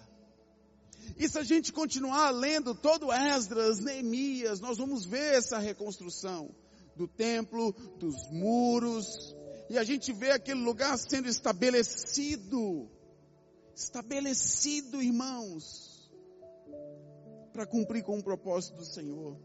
E 1.17 1.27
se 1.31 1.39
a 1.39 1.43
gente 1.43 1.73
continuar 1.73 2.29
lendo 2.29 2.75
todo 2.75 3.11
Esdras, 3.11 3.79
Neemias, 3.79 4.61
nós 4.61 4.77
vamos 4.77 5.07
ver 5.07 5.37
essa 5.37 5.57
reconstrução 5.57 6.55
do 6.95 7.09
templo, 7.09 7.73
dos 7.99 8.31
muros, 8.31 9.35
e 9.71 9.79
a 9.79 9.83
gente 9.83 10.13
vê 10.13 10.33
aquele 10.33 10.61
lugar 10.61 10.99
sendo 10.99 11.27
estabelecido. 11.27 12.87
Estabelecido, 13.75 15.01
irmãos 15.01 15.98
para 17.59 17.67
cumprir 17.67 18.05
com 18.05 18.17
o 18.17 18.23
propósito 18.23 18.77
do 18.77 18.85
Senhor. 18.85 19.37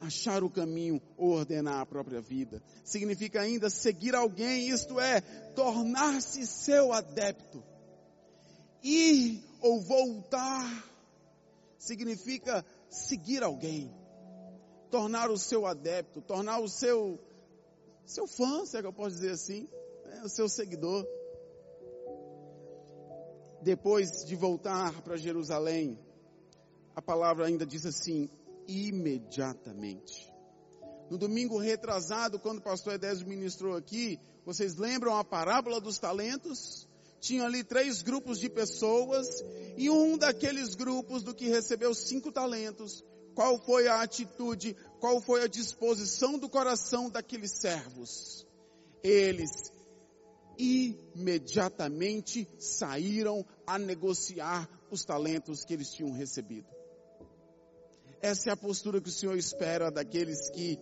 Achar 0.00 0.42
o 0.42 0.48
caminho 0.48 1.02
ou 1.18 1.32
ordenar 1.32 1.82
a 1.82 1.84
própria 1.84 2.18
vida. 2.18 2.62
Significa 2.82 3.42
ainda 3.42 3.68
seguir 3.68 4.14
alguém, 4.14 4.70
isto 4.70 4.98
é, 4.98 5.20
tornar-se 5.54 6.46
seu 6.46 6.90
adepto. 6.90 7.62
Ir 8.82 9.44
ou 9.60 9.82
voltar 9.82 10.64
significa 11.76 12.64
seguir 12.88 13.42
alguém. 13.42 13.94
Tornar 14.90 15.30
o 15.30 15.36
seu 15.36 15.66
adepto, 15.66 16.22
tornar 16.22 16.58
o 16.58 16.70
seu, 16.70 17.20
seu 18.06 18.26
fã, 18.26 18.64
se 18.64 18.78
é 18.78 18.80
que 18.80 18.86
eu 18.86 18.94
posso 18.94 19.16
dizer 19.16 19.32
assim, 19.32 19.68
né, 20.06 20.22
o 20.24 20.28
seu 20.30 20.48
seguidor. 20.48 21.06
Depois 23.60 24.24
de 24.24 24.34
voltar 24.34 25.02
para 25.02 25.18
Jerusalém, 25.18 25.98
a 26.98 27.02
palavra 27.02 27.46
ainda 27.46 27.64
diz 27.64 27.86
assim, 27.86 28.28
imediatamente. 28.66 30.34
No 31.08 31.16
domingo 31.16 31.56
retrasado, 31.56 32.40
quando 32.40 32.58
o 32.58 32.62
pastor 32.62 32.94
Edésio 32.94 33.24
ministrou 33.24 33.76
aqui, 33.76 34.18
vocês 34.44 34.74
lembram 34.74 35.16
a 35.16 35.22
parábola 35.22 35.80
dos 35.80 35.96
talentos? 35.98 36.88
Tinha 37.20 37.44
ali 37.44 37.62
três 37.62 38.02
grupos 38.02 38.40
de 38.40 38.50
pessoas, 38.50 39.28
e 39.76 39.88
um 39.88 40.18
daqueles 40.18 40.74
grupos 40.74 41.22
do 41.22 41.32
que 41.32 41.46
recebeu 41.46 41.94
cinco 41.94 42.32
talentos, 42.32 43.04
qual 43.32 43.60
foi 43.60 43.86
a 43.86 44.02
atitude? 44.02 44.74
qual 44.98 45.20
foi 45.20 45.44
a 45.44 45.46
disposição 45.46 46.36
do 46.36 46.48
coração 46.48 47.08
daqueles 47.08 47.52
servos? 47.52 48.44
Eles 49.04 49.72
imediatamente 50.58 52.48
saíram 52.58 53.46
a 53.64 53.78
negociar 53.78 54.68
os 54.90 55.04
talentos 55.04 55.64
que 55.64 55.74
eles 55.74 55.92
tinham 55.92 56.10
recebido. 56.10 56.77
Essa 58.20 58.50
é 58.50 58.52
a 58.52 58.56
postura 58.56 59.00
que 59.00 59.08
o 59.08 59.12
Senhor 59.12 59.36
espera 59.36 59.90
daqueles 59.90 60.50
que 60.50 60.78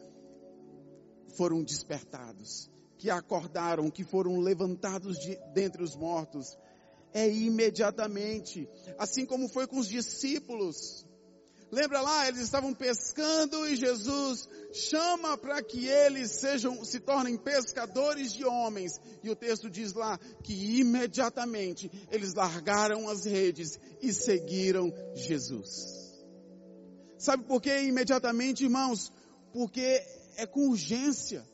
foram 1.37 1.63
despertados, 1.63 2.71
que 2.99 3.11
acordaram, 3.11 3.91
que 3.91 4.03
foram 4.03 4.41
levantados 4.41 5.19
de, 5.19 5.39
dentre 5.53 5.83
os 5.83 5.95
mortos. 5.95 6.57
É 7.13 7.29
imediatamente, 7.31 8.69
assim 8.99 9.27
como 9.27 9.49
foi 9.49 9.67
com 9.67 9.79
os 9.79 9.89
discípulos. 9.89 11.07
Lembra 11.71 12.01
lá, 12.01 12.29
eles 12.29 12.41
estavam 12.41 12.73
pescando 12.73 13.67
e 13.67 13.77
Jesus 13.77 14.49
chama 14.73 15.37
para 15.37 15.63
que 15.63 15.87
eles 15.87 16.31
sejam, 16.31 16.85
se 16.85 17.01
tornem 17.01 17.37
pescadores 17.37 18.33
de 18.33 18.45
homens. 18.45 19.01
E 19.23 19.29
o 19.29 19.37
texto 19.37 19.69
diz 19.69 19.93
lá 19.93 20.19
que 20.43 20.79
imediatamente 20.81 21.91
eles 22.11 22.35
largaram 22.35 23.09
as 23.09 23.25
redes 23.25 23.79
e 24.01 24.13
seguiram 24.13 24.93
Jesus. 25.15 26.06
Sabe 27.19 27.45
por 27.45 27.61
que 27.61 27.83
imediatamente, 27.83 28.65
irmãos? 28.65 29.13
Porque 29.53 30.03
é 30.37 30.47
com 30.47 30.69
urgência. 30.69 31.47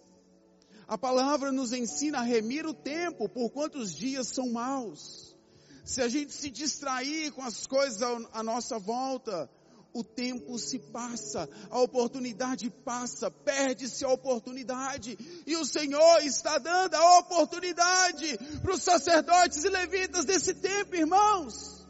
A 0.88 0.99
palavra 0.99 1.52
nos 1.52 1.73
ensina 1.73 2.19
a 2.19 2.23
remir 2.23 2.66
o 2.66 2.75
tempo, 2.75 3.28
por 3.28 3.50
quantos 3.50 3.95
dias 3.95 4.28
são 4.28 4.50
maus. 4.50 5.37
Se 5.85 6.02
a 6.02 6.09
gente 6.09 6.33
se 6.33 6.50
distrair 6.50 7.33
com 7.33 7.42
as 7.42 7.66
coisas 7.66 8.02
à 8.33 8.42
nossa 8.42 8.78
volta, 8.78 9.49
o 9.95 10.02
tempo 10.02 10.59
se 10.59 10.78
passa, 10.78 11.49
a 11.71 11.81
oportunidade 11.81 12.71
passa, 12.71 13.31
perde-se 13.31 14.04
a 14.04 14.09
oportunidade, 14.09 15.19
e 15.47 15.57
o 15.57 15.64
Senhor 15.64 16.23
está 16.23 16.59
dando 16.59 16.95
a 16.95 17.19
oportunidade 17.19 18.38
para 18.61 18.73
os 18.73 18.83
sacerdotes 18.83 19.64
e 19.64 19.69
levitas 19.69 20.25
desse 20.25 20.54
tempo, 20.54 20.97
irmãos. 20.97 21.82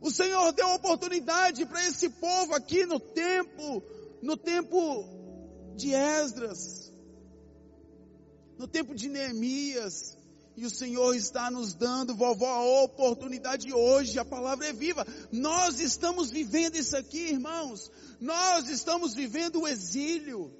O 0.00 0.10
Senhor 0.10 0.52
deu 0.52 0.68
oportunidade 0.70 1.66
para 1.66 1.86
esse 1.86 2.08
povo 2.08 2.54
aqui 2.54 2.86
no 2.86 2.98
tempo, 2.98 3.82
no 4.22 4.36
tempo 4.36 5.04
de 5.76 5.94
Esdras, 5.94 6.92
no 8.56 8.66
tempo 8.66 8.94
de 8.94 9.08
Neemias, 9.08 10.16
e 10.56 10.66
o 10.66 10.70
Senhor 10.70 11.14
está 11.14 11.50
nos 11.50 11.74
dando, 11.74 12.14
vovó, 12.14 12.46
a 12.46 12.82
oportunidade 12.82 13.72
hoje. 13.72 14.18
A 14.18 14.24
palavra 14.24 14.66
é 14.66 14.72
viva. 14.72 15.06
Nós 15.32 15.80
estamos 15.80 16.30
vivendo 16.30 16.76
isso 16.76 16.94
aqui, 16.96 17.30
irmãos. 17.30 17.90
Nós 18.20 18.68
estamos 18.68 19.14
vivendo 19.14 19.60
o 19.62 19.66
exílio. 19.66 20.52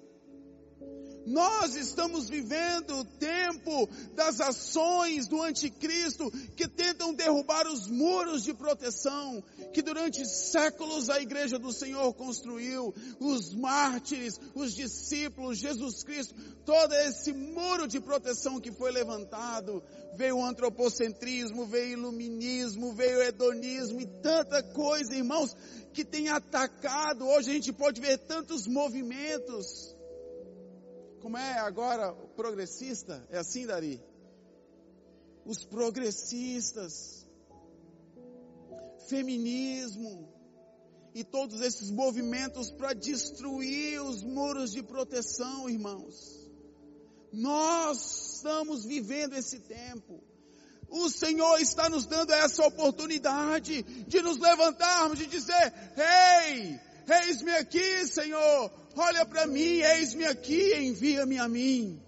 Nós 1.30 1.76
estamos 1.76 2.28
vivendo 2.28 2.96
o 2.96 3.04
tempo 3.04 3.88
das 4.16 4.40
ações 4.40 5.28
do 5.28 5.40
anticristo 5.40 6.28
que 6.56 6.66
tentam 6.66 7.14
derrubar 7.14 7.68
os 7.68 7.86
muros 7.86 8.42
de 8.42 8.52
proteção 8.52 9.40
que 9.72 9.80
durante 9.80 10.26
séculos 10.26 11.08
a 11.08 11.20
igreja 11.20 11.56
do 11.56 11.72
Senhor 11.72 12.12
construiu, 12.14 12.92
os 13.20 13.54
mártires, 13.54 14.40
os 14.56 14.74
discípulos, 14.74 15.58
Jesus 15.58 16.02
Cristo, 16.02 16.34
todo 16.64 16.92
esse 16.94 17.32
muro 17.32 17.86
de 17.86 18.00
proteção 18.00 18.60
que 18.60 18.72
foi 18.72 18.90
levantado, 18.90 19.84
veio 20.16 20.38
o 20.38 20.44
antropocentrismo, 20.44 21.64
veio 21.64 21.90
o 21.90 22.00
iluminismo, 22.00 22.92
veio 22.92 23.18
o 23.18 23.22
hedonismo 23.22 24.00
e 24.00 24.06
tanta 24.20 24.64
coisa, 24.64 25.14
irmãos, 25.14 25.56
que 25.92 26.04
tem 26.04 26.28
atacado. 26.28 27.24
Hoje 27.24 27.50
a 27.50 27.54
gente 27.54 27.72
pode 27.72 28.00
ver 28.00 28.18
tantos 28.18 28.66
movimentos 28.66 29.94
como 31.20 31.36
é 31.36 31.58
agora 31.58 32.12
progressista? 32.34 33.26
É 33.30 33.38
assim, 33.38 33.66
Dari? 33.66 34.02
Os 35.44 35.64
progressistas, 35.64 37.26
feminismo 39.08 40.28
e 41.14 41.24
todos 41.24 41.60
esses 41.60 41.90
movimentos 41.90 42.70
para 42.70 42.92
destruir 42.92 44.00
os 44.02 44.22
muros 44.22 44.72
de 44.72 44.82
proteção, 44.82 45.68
irmãos. 45.68 46.48
Nós 47.32 48.34
estamos 48.36 48.84
vivendo 48.84 49.34
esse 49.34 49.60
tempo. 49.60 50.22
O 50.88 51.08
Senhor 51.08 51.60
está 51.60 51.88
nos 51.88 52.06
dando 52.06 52.32
essa 52.32 52.66
oportunidade 52.66 53.82
de 53.82 54.22
nos 54.22 54.38
levantarmos, 54.38 55.18
de 55.18 55.26
dizer: 55.26 55.72
Ei, 55.96 56.80
eis-me 57.10 57.50
aqui, 57.52 58.06
Senhor, 58.06 58.70
olha 58.96 59.26
para 59.26 59.46
mim, 59.46 59.80
eis-me 59.80 60.24
aqui, 60.24 60.74
envia-me 60.76 61.38
a 61.38 61.48
mim. 61.48 62.02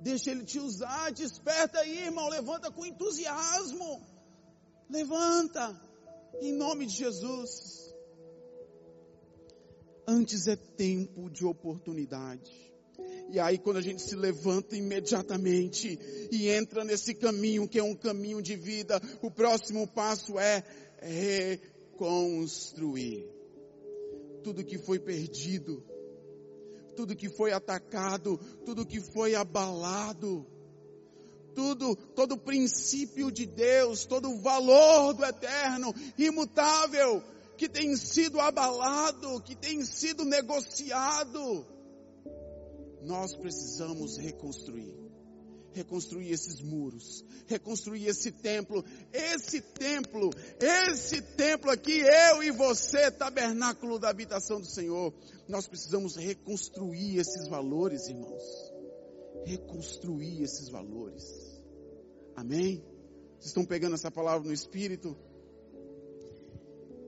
Deixa 0.00 0.30
Ele 0.30 0.44
te 0.44 0.58
usar, 0.58 1.12
desperta 1.12 1.80
aí, 1.80 2.04
irmão, 2.04 2.28
levanta 2.28 2.70
com 2.70 2.84
entusiasmo. 2.84 4.04
Levanta, 4.90 5.80
em 6.40 6.52
nome 6.52 6.86
de 6.86 6.94
Jesus. 6.94 7.94
Antes 10.06 10.46
é 10.46 10.56
tempo 10.56 11.30
de 11.30 11.44
oportunidade. 11.44 12.50
E 13.30 13.40
aí, 13.40 13.58
quando 13.58 13.78
a 13.78 13.82
gente 13.82 14.02
se 14.02 14.16
levanta 14.16 14.76
imediatamente 14.76 15.98
e 16.30 16.48
entra 16.48 16.84
nesse 16.84 17.14
caminho 17.14 17.68
que 17.68 17.78
é 17.78 17.82
um 17.82 17.94
caminho 17.94 18.42
de 18.42 18.56
vida, 18.56 19.00
o 19.22 19.30
próximo 19.30 19.86
passo 19.86 20.38
é 20.38 20.62
reconstruir 21.00 23.41
tudo 24.42 24.64
que 24.64 24.78
foi 24.78 24.98
perdido, 24.98 25.84
tudo 26.96 27.16
que 27.16 27.28
foi 27.28 27.52
atacado, 27.52 28.38
tudo 28.64 28.86
que 28.86 29.00
foi 29.00 29.34
abalado, 29.34 30.46
tudo, 31.54 31.96
todo 31.96 32.36
princípio 32.36 33.30
de 33.30 33.46
Deus, 33.46 34.04
todo 34.04 34.36
valor 34.38 35.14
do 35.14 35.24
eterno, 35.24 35.94
imutável, 36.18 37.22
que 37.56 37.68
tem 37.68 37.96
sido 37.96 38.40
abalado, 38.40 39.40
que 39.42 39.54
tem 39.54 39.84
sido 39.84 40.24
negociado, 40.24 41.66
nós 43.02 43.34
precisamos 43.34 44.16
reconstruir 44.16 45.01
reconstruir 45.74 46.30
esses 46.30 46.60
muros, 46.60 47.24
reconstruir 47.46 48.06
esse 48.06 48.30
templo, 48.30 48.84
esse 49.12 49.60
templo, 49.60 50.30
esse 50.60 51.20
templo 51.22 51.70
aqui, 51.70 52.00
eu 52.00 52.42
e 52.42 52.50
você, 52.50 53.10
tabernáculo 53.10 53.98
da 53.98 54.08
habitação 54.08 54.60
do 54.60 54.66
Senhor. 54.66 55.12
Nós 55.48 55.66
precisamos 55.66 56.16
reconstruir 56.16 57.18
esses 57.18 57.48
valores, 57.48 58.08
irmãos. 58.08 58.72
Reconstruir 59.44 60.42
esses 60.42 60.68
valores. 60.68 61.24
Amém? 62.36 62.82
Vocês 63.34 63.46
estão 63.46 63.64
pegando 63.64 63.94
essa 63.94 64.10
palavra 64.10 64.46
no 64.46 64.54
espírito? 64.54 65.16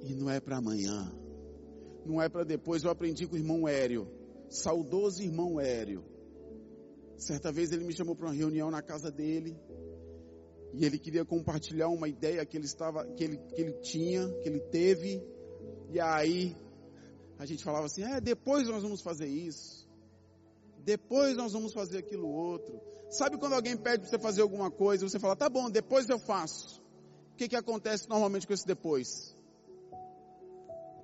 E 0.02 0.14
não 0.14 0.28
é 0.28 0.40
para 0.40 0.56
amanhã. 0.56 1.12
Não 2.04 2.20
é 2.20 2.28
para 2.28 2.44
depois. 2.44 2.82
Eu 2.82 2.90
aprendi 2.90 3.26
com 3.26 3.34
o 3.34 3.38
irmão 3.38 3.68
Hério, 3.68 4.10
saudoso 4.48 5.22
irmão 5.22 5.60
Hério 5.60 6.13
Certa 7.24 7.50
vez 7.50 7.72
ele 7.72 7.84
me 7.84 7.96
chamou 7.96 8.14
para 8.14 8.26
uma 8.26 8.34
reunião 8.34 8.70
na 8.70 8.82
casa 8.82 9.10
dele 9.10 9.58
e 10.74 10.84
ele 10.84 10.98
queria 10.98 11.24
compartilhar 11.24 11.88
uma 11.88 12.06
ideia 12.06 12.44
que 12.44 12.54
ele 12.54 12.66
estava, 12.66 13.02
que 13.14 13.24
ele, 13.24 13.38
que 13.38 13.62
ele 13.62 13.72
tinha, 13.80 14.28
que 14.42 14.48
ele 14.50 14.60
teve. 14.60 15.24
E 15.90 15.98
aí 15.98 16.54
a 17.38 17.46
gente 17.46 17.64
falava 17.64 17.86
assim: 17.86 18.02
é, 18.02 18.20
depois 18.20 18.68
nós 18.68 18.82
vamos 18.82 19.00
fazer 19.00 19.26
isso. 19.26 19.88
Depois 20.80 21.34
nós 21.34 21.54
vamos 21.54 21.72
fazer 21.72 21.96
aquilo 21.96 22.28
outro. 22.28 22.78
Sabe 23.08 23.38
quando 23.38 23.54
alguém 23.54 23.74
pede 23.74 24.00
para 24.00 24.10
você 24.10 24.18
fazer 24.18 24.42
alguma 24.42 24.70
coisa, 24.70 25.08
você 25.08 25.18
fala: 25.18 25.34
tá 25.34 25.48
bom, 25.48 25.70
depois 25.70 26.06
eu 26.10 26.18
faço. 26.18 26.82
O 27.32 27.36
que 27.36 27.48
que 27.48 27.56
acontece 27.56 28.06
normalmente 28.06 28.46
com 28.46 28.52
esse 28.52 28.66
depois? 28.66 29.34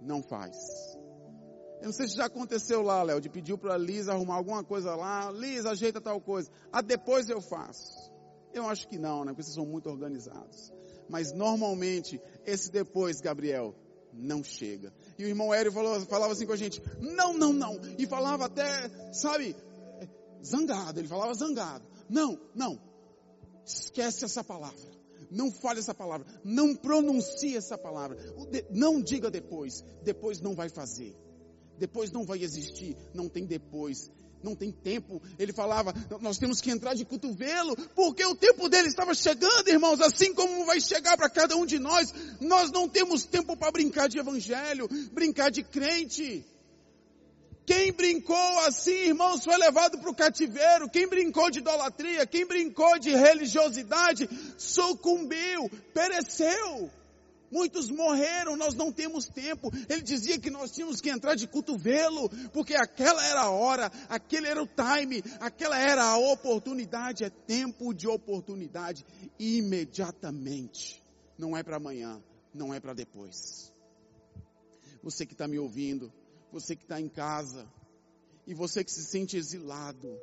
Não 0.02 0.22
faz. 0.22 0.89
Eu 1.80 1.86
não 1.86 1.92
sei 1.92 2.08
se 2.08 2.16
já 2.16 2.26
aconteceu 2.26 2.82
lá, 2.82 3.02
Léo, 3.02 3.20
de 3.20 3.30
pedir 3.30 3.56
para 3.56 3.74
a 3.74 3.78
Liz 3.78 4.06
arrumar 4.06 4.34
alguma 4.34 4.62
coisa 4.62 4.94
lá. 4.94 5.30
Liz, 5.30 5.64
ajeita 5.64 5.98
tal 5.98 6.20
coisa. 6.20 6.50
Ah, 6.70 6.82
depois 6.82 7.28
eu 7.30 7.40
faço. 7.40 8.12
Eu 8.52 8.68
acho 8.68 8.86
que 8.86 8.98
não, 8.98 9.24
né? 9.24 9.32
Porque 9.32 9.44
vocês 9.44 9.54
são 9.54 9.64
muito 9.64 9.88
organizados. 9.88 10.72
Mas 11.08 11.32
normalmente, 11.32 12.20
esse 12.44 12.70
depois, 12.70 13.22
Gabriel, 13.22 13.74
não 14.12 14.44
chega. 14.44 14.92
E 15.18 15.24
o 15.24 15.28
irmão 15.28 15.54
Hélio 15.54 15.72
falou, 15.72 15.98
falava 16.02 16.34
assim 16.34 16.44
com 16.44 16.52
a 16.52 16.56
gente, 16.56 16.82
não, 17.00 17.32
não, 17.32 17.52
não. 17.52 17.80
E 17.98 18.06
falava 18.06 18.44
até, 18.44 18.90
sabe, 19.12 19.56
zangado. 20.44 21.00
Ele 21.00 21.08
falava 21.08 21.32
zangado. 21.32 21.84
Não, 22.10 22.38
não. 22.54 22.78
Esquece 23.64 24.26
essa 24.26 24.44
palavra. 24.44 24.90
Não 25.30 25.50
fale 25.50 25.78
essa 25.78 25.94
palavra. 25.94 26.26
Não 26.44 26.74
pronuncie 26.74 27.56
essa 27.56 27.78
palavra. 27.78 28.18
Não 28.68 29.00
diga 29.00 29.30
depois. 29.30 29.82
Depois 30.02 30.40
não 30.42 30.54
vai 30.54 30.68
fazer 30.68 31.16
depois 31.80 32.12
não 32.12 32.26
vai 32.26 32.42
existir, 32.42 32.94
não 33.14 33.26
tem 33.26 33.46
depois, 33.46 34.10
não 34.42 34.54
tem 34.54 34.70
tempo. 34.70 35.20
Ele 35.38 35.50
falava, 35.50 35.94
nós 36.20 36.36
temos 36.36 36.60
que 36.60 36.70
entrar 36.70 36.94
de 36.94 37.06
cotovelo, 37.06 37.74
porque 37.94 38.22
o 38.22 38.34
tempo 38.34 38.68
dele 38.68 38.88
estava 38.88 39.14
chegando, 39.14 39.66
irmãos, 39.68 39.98
assim 40.02 40.34
como 40.34 40.66
vai 40.66 40.78
chegar 40.78 41.16
para 41.16 41.30
cada 41.30 41.56
um 41.56 41.64
de 41.64 41.78
nós. 41.78 42.12
Nós 42.38 42.70
não 42.70 42.86
temos 42.86 43.24
tempo 43.24 43.56
para 43.56 43.72
brincar 43.72 44.10
de 44.10 44.18
evangelho, 44.18 44.86
brincar 45.10 45.50
de 45.50 45.62
crente. 45.62 46.44
Quem 47.64 47.92
brincou 47.92 48.58
assim, 48.66 49.08
irmãos, 49.08 49.42
foi 49.42 49.56
levado 49.56 49.98
para 49.98 50.10
o 50.10 50.14
cativeiro. 50.14 50.90
Quem 50.90 51.08
brincou 51.08 51.50
de 51.50 51.60
idolatria, 51.60 52.26
quem 52.26 52.44
brincou 52.44 52.98
de 52.98 53.10
religiosidade, 53.10 54.28
sucumbiu, 54.58 55.70
pereceu. 55.94 56.90
Muitos 57.50 57.90
morreram, 57.90 58.56
nós 58.56 58.74
não 58.74 58.92
temos 58.92 59.26
tempo. 59.26 59.70
Ele 59.88 60.02
dizia 60.02 60.38
que 60.38 60.50
nós 60.50 60.70
tínhamos 60.70 61.00
que 61.00 61.10
entrar 61.10 61.34
de 61.34 61.48
cotovelo, 61.48 62.28
porque 62.52 62.74
aquela 62.74 63.24
era 63.26 63.42
a 63.42 63.50
hora, 63.50 63.90
aquele 64.08 64.46
era 64.46 64.62
o 64.62 64.68
time, 64.68 65.22
aquela 65.40 65.78
era 65.78 66.04
a 66.04 66.16
oportunidade. 66.16 67.24
É 67.24 67.30
tempo 67.30 67.92
de 67.92 68.06
oportunidade 68.06 69.04
imediatamente. 69.38 71.02
Não 71.36 71.56
é 71.56 71.62
para 71.62 71.76
amanhã, 71.76 72.22
não 72.54 72.72
é 72.72 72.78
para 72.78 72.94
depois. 72.94 73.72
Você 75.02 75.26
que 75.26 75.32
está 75.32 75.48
me 75.48 75.58
ouvindo, 75.58 76.12
você 76.52 76.76
que 76.76 76.84
está 76.84 77.00
em 77.00 77.08
casa, 77.08 77.66
e 78.46 78.54
você 78.54 78.84
que 78.84 78.90
se 78.90 79.04
sente 79.04 79.36
exilado, 79.36 80.18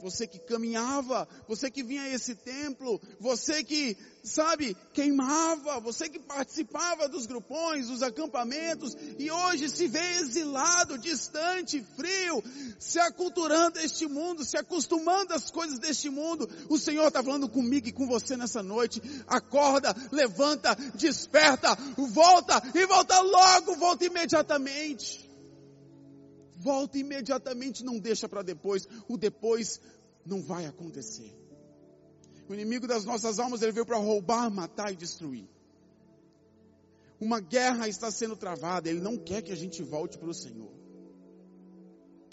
você 0.00 0.26
que 0.26 0.38
caminhava, 0.38 1.28
você 1.46 1.70
que 1.70 1.82
vinha 1.82 2.02
a 2.02 2.08
esse 2.08 2.34
templo, 2.34 3.00
você 3.20 3.62
que, 3.62 3.96
sabe, 4.24 4.76
queimava, 4.92 5.80
você 5.80 6.08
que 6.08 6.18
participava 6.18 7.08
dos 7.08 7.26
grupões, 7.26 7.88
dos 7.88 8.02
acampamentos, 8.02 8.96
e 9.18 9.30
hoje 9.30 9.68
se 9.68 9.86
vê 9.86 10.18
exilado, 10.20 10.98
distante, 10.98 11.84
frio, 11.96 12.42
se 12.78 12.98
aculturando 12.98 13.78
este 13.78 14.06
mundo, 14.06 14.44
se 14.44 14.56
acostumando 14.56 15.34
às 15.34 15.50
coisas 15.50 15.78
deste 15.78 16.10
mundo. 16.10 16.48
O 16.68 16.78
Senhor 16.78 17.08
está 17.08 17.22
falando 17.22 17.48
comigo 17.48 17.88
e 17.88 17.92
com 17.92 18.06
você 18.06 18.36
nessa 18.36 18.62
noite. 18.62 19.00
Acorda, 19.26 19.94
levanta, 20.10 20.74
desperta, 20.94 21.76
volta 21.96 22.62
e 22.74 22.86
volta 22.86 23.20
logo, 23.20 23.76
volta 23.76 24.04
imediatamente. 24.04 25.29
Volta 26.60 26.98
imediatamente, 26.98 27.82
não 27.82 27.98
deixa 27.98 28.28
para 28.28 28.42
depois. 28.42 28.86
O 29.08 29.16
depois 29.16 29.80
não 30.26 30.42
vai 30.42 30.66
acontecer. 30.66 31.34
O 32.46 32.52
inimigo 32.52 32.86
das 32.86 33.04
nossas 33.06 33.38
almas, 33.38 33.62
ele 33.62 33.72
veio 33.72 33.86
para 33.86 33.96
roubar, 33.96 34.50
matar 34.50 34.92
e 34.92 34.96
destruir. 34.96 35.48
Uma 37.18 37.40
guerra 37.40 37.88
está 37.88 38.10
sendo 38.10 38.36
travada, 38.36 38.90
ele 38.90 39.00
não 39.00 39.16
quer 39.16 39.40
que 39.40 39.52
a 39.52 39.56
gente 39.56 39.82
volte 39.82 40.18
para 40.18 40.28
o 40.28 40.34
Senhor. 40.34 40.70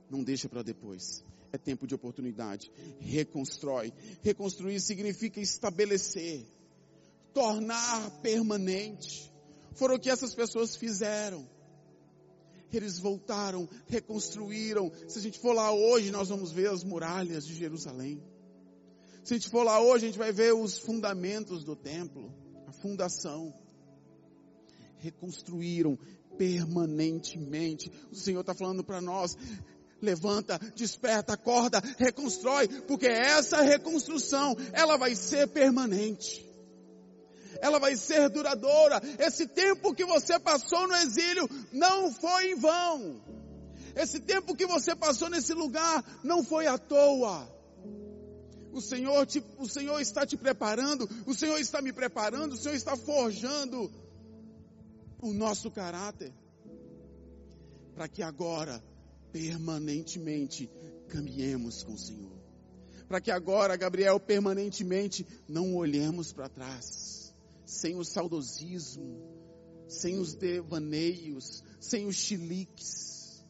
Não 0.09 0.23
deixa 0.23 0.49
para 0.49 0.61
depois. 0.61 1.23
É 1.53 1.57
tempo 1.57 1.87
de 1.87 1.95
oportunidade. 1.95 2.69
Reconstrói. 2.99 3.93
Reconstruir 4.21 4.81
significa 4.81 5.39
estabelecer, 5.39 6.45
tornar 7.33 8.09
permanente. 8.21 9.31
Foram 9.73 9.95
o 9.95 9.99
que 9.99 10.09
essas 10.09 10.35
pessoas 10.35 10.75
fizeram 10.75 11.47
eles 12.75 12.99
voltaram, 12.99 13.69
reconstruíram. 13.87 14.91
Se 15.07 15.19
a 15.19 15.21
gente 15.21 15.39
for 15.39 15.53
lá 15.53 15.71
hoje, 15.71 16.11
nós 16.11 16.29
vamos 16.29 16.51
ver 16.51 16.69
as 16.69 16.83
muralhas 16.83 17.45
de 17.45 17.53
Jerusalém. 17.53 18.21
Se 19.23 19.33
a 19.33 19.37
gente 19.37 19.49
for 19.49 19.63
lá 19.63 19.79
hoje, 19.79 20.05
a 20.05 20.07
gente 20.07 20.17
vai 20.17 20.31
ver 20.31 20.53
os 20.53 20.77
fundamentos 20.77 21.63
do 21.63 21.75
templo, 21.75 22.33
a 22.67 22.71
fundação. 22.71 23.53
Reconstruíram 24.97 25.97
permanentemente. 26.37 27.91
O 28.11 28.15
Senhor 28.15 28.41
está 28.41 28.53
falando 28.53 28.83
para 28.83 28.99
nós, 28.99 29.37
levanta, 30.01 30.59
desperta, 30.75 31.33
acorda, 31.33 31.81
reconstrói, 31.97 32.67
porque 32.83 33.07
essa 33.07 33.61
reconstrução, 33.61 34.55
ela 34.73 34.97
vai 34.97 35.15
ser 35.15 35.47
permanente 35.47 36.46
ela 37.61 37.79
vai 37.79 37.95
ser 37.95 38.29
duradoura. 38.29 39.01
Esse 39.19 39.47
tempo 39.47 39.93
que 39.93 40.05
você 40.05 40.39
passou 40.39 40.87
no 40.87 40.95
exílio 40.95 41.49
não 41.71 42.11
foi 42.11 42.51
em 42.51 42.55
vão. 42.55 43.21
Esse 43.95 44.19
tempo 44.19 44.55
que 44.55 44.65
você 44.65 44.95
passou 44.95 45.29
nesse 45.29 45.53
lugar 45.53 46.03
não 46.23 46.43
foi 46.43 46.67
à 46.67 46.77
toa. 46.77 47.51
O 48.71 48.79
Senhor, 48.79 49.25
te, 49.25 49.43
o 49.57 49.67
Senhor 49.67 49.99
está 49.99 50.23
te 50.25 50.37
preparando, 50.37 51.09
o 51.25 51.33
Senhor 51.33 51.57
está 51.59 51.81
me 51.81 51.91
preparando, 51.91 52.53
o 52.53 52.57
Senhor 52.57 52.75
está 52.75 52.95
forjando 52.95 53.91
o 55.19 55.33
nosso 55.33 55.71
caráter. 55.71 56.31
Para 57.95 58.07
que 58.07 58.21
agora, 58.21 58.83
permanentemente, 59.31 60.69
caminhemos 61.07 61.81
com 61.81 61.93
o 61.93 61.97
Senhor. 61.97 62.37
Para 63.07 63.19
que 63.19 63.31
agora, 63.31 63.75
Gabriel, 63.75 64.19
permanentemente, 64.19 65.25
não 65.47 65.75
olhemos 65.75 66.31
para 66.31 66.47
trás 66.47 67.16
sem 67.67 67.97
o 67.97 68.05
saudosismo, 68.05 69.21
sem 69.87 70.17
os 70.17 70.33
devaneios, 70.33 71.63
sem 71.79 72.07
os 72.07 72.15
chiliques. 72.15 73.45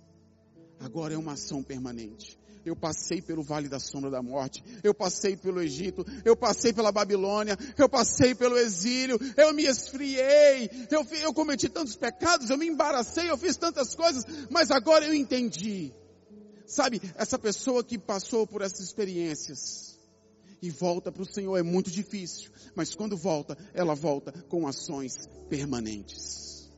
Agora 0.79 1.13
é 1.13 1.17
uma 1.17 1.33
ação 1.33 1.63
permanente. 1.63 2.37
Eu 2.65 2.75
passei 2.75 3.21
pelo 3.21 3.43
vale 3.43 3.69
da 3.69 3.79
sombra 3.79 4.09
da 4.09 4.21
morte, 4.21 4.61
eu 4.83 4.93
passei 4.93 5.37
pelo 5.37 5.61
Egito, 5.61 6.05
eu 6.25 6.35
passei 6.35 6.73
pela 6.73 6.91
Babilônia, 6.91 7.57
eu 7.77 7.87
passei 7.87 8.35
pelo 8.35 8.57
exílio, 8.57 9.17
eu 9.37 9.53
me 9.53 9.63
esfriei, 9.63 10.69
eu, 10.91 11.05
eu 11.21 11.33
cometi 11.33 11.69
tantos 11.69 11.95
pecados, 11.95 12.49
eu 12.49 12.57
me 12.57 12.67
embaracei, 12.67 13.29
eu 13.29 13.37
fiz 13.37 13.55
tantas 13.55 13.95
coisas, 13.95 14.25
mas 14.49 14.69
agora 14.69 15.05
eu 15.05 15.13
entendi. 15.13 15.93
Sabe, 16.65 17.01
essa 17.15 17.39
pessoa 17.39 17.81
que 17.81 17.97
passou 17.97 18.45
por 18.45 18.61
essas 18.61 18.81
experiências, 18.81 19.96
e 20.61 20.69
volta 20.69 21.11
para 21.11 21.21
o 21.21 21.25
Senhor 21.25 21.57
é 21.57 21.63
muito 21.63 21.91
difícil, 21.91 22.51
mas 22.75 22.95
quando 22.95 23.15
volta, 23.15 23.57
ela 23.73 23.93
volta 23.93 24.31
com 24.49 24.67
ações 24.67 25.27
permanentes. 25.49 26.71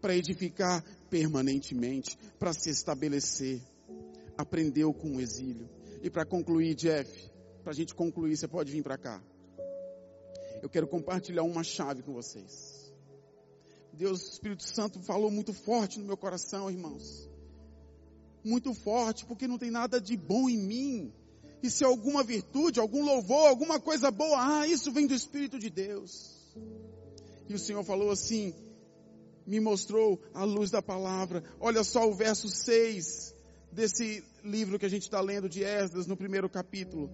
Para 0.00 0.16
edificar 0.16 0.84
permanentemente, 1.10 2.16
para 2.38 2.52
se 2.52 2.70
estabelecer. 2.70 3.60
Aprendeu 4.38 4.94
com 4.94 5.16
o 5.16 5.20
exílio. 5.20 5.68
E 6.02 6.08
para 6.08 6.24
concluir, 6.24 6.74
Jeff, 6.74 7.30
para 7.62 7.72
a 7.72 7.74
gente 7.74 7.94
concluir, 7.94 8.36
você 8.36 8.48
pode 8.48 8.72
vir 8.72 8.82
para 8.82 8.96
cá. 8.96 9.22
Eu 10.62 10.68
quero 10.70 10.86
compartilhar 10.86 11.42
uma 11.42 11.62
chave 11.62 12.02
com 12.02 12.14
vocês. 12.14 12.90
Deus, 13.92 14.32
Espírito 14.32 14.62
Santo, 14.62 15.00
falou 15.00 15.30
muito 15.30 15.52
forte 15.52 15.98
no 15.98 16.06
meu 16.06 16.16
coração, 16.16 16.70
irmãos. 16.70 17.28
Muito 18.42 18.72
forte, 18.72 19.26
porque 19.26 19.46
não 19.46 19.58
tem 19.58 19.70
nada 19.70 20.00
de 20.00 20.16
bom 20.16 20.48
em 20.48 20.56
mim. 20.56 21.12
E 21.62 21.70
se 21.70 21.84
alguma 21.84 22.22
virtude, 22.22 22.80
algum 22.80 23.04
louvor, 23.04 23.48
alguma 23.48 23.78
coisa 23.78 24.10
boa, 24.10 24.60
ah, 24.60 24.66
isso 24.66 24.90
vem 24.92 25.06
do 25.06 25.14
Espírito 25.14 25.58
de 25.58 25.68
Deus. 25.68 26.40
E 27.48 27.54
o 27.54 27.58
Senhor 27.58 27.84
falou 27.84 28.10
assim, 28.10 28.54
me 29.46 29.60
mostrou 29.60 30.20
a 30.32 30.44
luz 30.44 30.70
da 30.70 30.80
palavra. 30.80 31.42
Olha 31.58 31.82
só 31.82 32.08
o 32.08 32.14
verso 32.14 32.48
6 32.48 33.34
desse 33.72 34.24
livro 34.44 34.78
que 34.78 34.86
a 34.86 34.88
gente 34.88 35.02
está 35.02 35.20
lendo 35.20 35.48
de 35.48 35.62
Esdras, 35.62 36.06
no 36.06 36.16
primeiro 36.16 36.48
capítulo. 36.48 37.10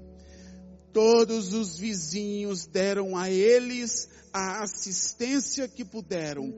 Todos 0.92 1.52
os 1.52 1.78
vizinhos 1.78 2.66
deram 2.66 3.16
a 3.16 3.30
eles 3.30 4.09
a 4.32 4.62
assistência 4.62 5.66
que 5.66 5.85
puderam, 5.85 6.54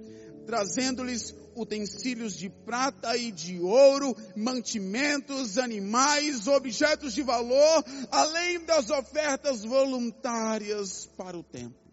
trazendo-lhes 0.48 1.34
utensílios 1.54 2.32
de 2.32 2.48
prata 2.48 3.14
e 3.18 3.30
de 3.30 3.60
ouro, 3.60 4.16
mantimentos, 4.34 5.58
animais, 5.58 6.46
objetos 6.46 7.12
de 7.12 7.22
valor, 7.22 7.84
além 8.10 8.64
das 8.64 8.88
ofertas 8.88 9.62
voluntárias 9.62 11.04
para 11.18 11.36
o 11.36 11.42
templo. 11.42 11.92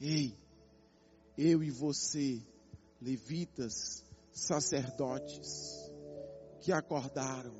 Ei, 0.00 0.34
eu 1.36 1.62
e 1.62 1.70
você, 1.70 2.40
levitas, 2.98 4.02
sacerdotes, 4.32 5.92
que 6.62 6.72
acordaram, 6.72 7.54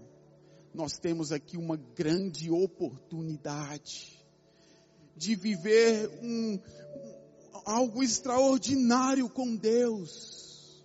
nós 0.72 0.94
temos 0.98 1.30
aqui 1.30 1.58
uma 1.58 1.76
grande 1.76 2.50
oportunidade 2.50 4.18
de 5.14 5.34
viver 5.34 6.08
um, 6.22 6.58
algo 7.68 8.02
extraordinário 8.02 9.28
com 9.28 9.54
Deus. 9.54 10.82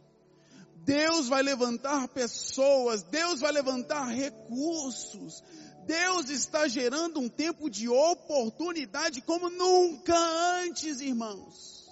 Deus 0.83 1.29
vai 1.29 1.41
levantar 1.41 2.09
pessoas, 2.09 3.03
Deus 3.03 3.39
vai 3.39 3.53
levantar 3.53 4.09
recursos. 4.09 5.41
Deus 5.85 6.29
está 6.29 6.67
gerando 6.67 7.21
um 7.21 7.29
tempo 7.29 7.69
de 7.69 7.87
oportunidade 7.87 9.21
como 9.21 9.49
nunca 9.49 10.13
antes, 10.61 10.99
irmãos. 10.99 11.89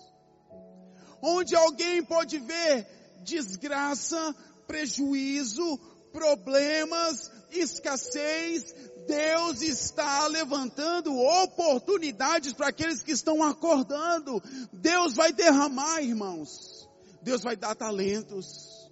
Onde 1.22 1.56
alguém 1.56 2.04
pode 2.04 2.38
ver 2.40 2.86
desgraça, 3.24 4.36
prejuízo, 4.68 5.78
problemas, 6.12 7.32
escassez, 7.50 8.76
Deus 9.12 9.62
está 9.62 10.26
levantando 10.28 11.13
oportunidades 11.19 12.54
para 12.54 12.69
aqueles 12.69 13.04
que 13.04 13.12
estão 13.12 13.43
acordando. 13.43 14.41
Deus 14.71 15.13
vai 15.13 15.34
derramar, 15.34 16.02
irmãos. 16.02 16.88
Deus 17.21 17.43
vai 17.43 17.58
dar 17.58 17.76
talentos. 17.76 18.89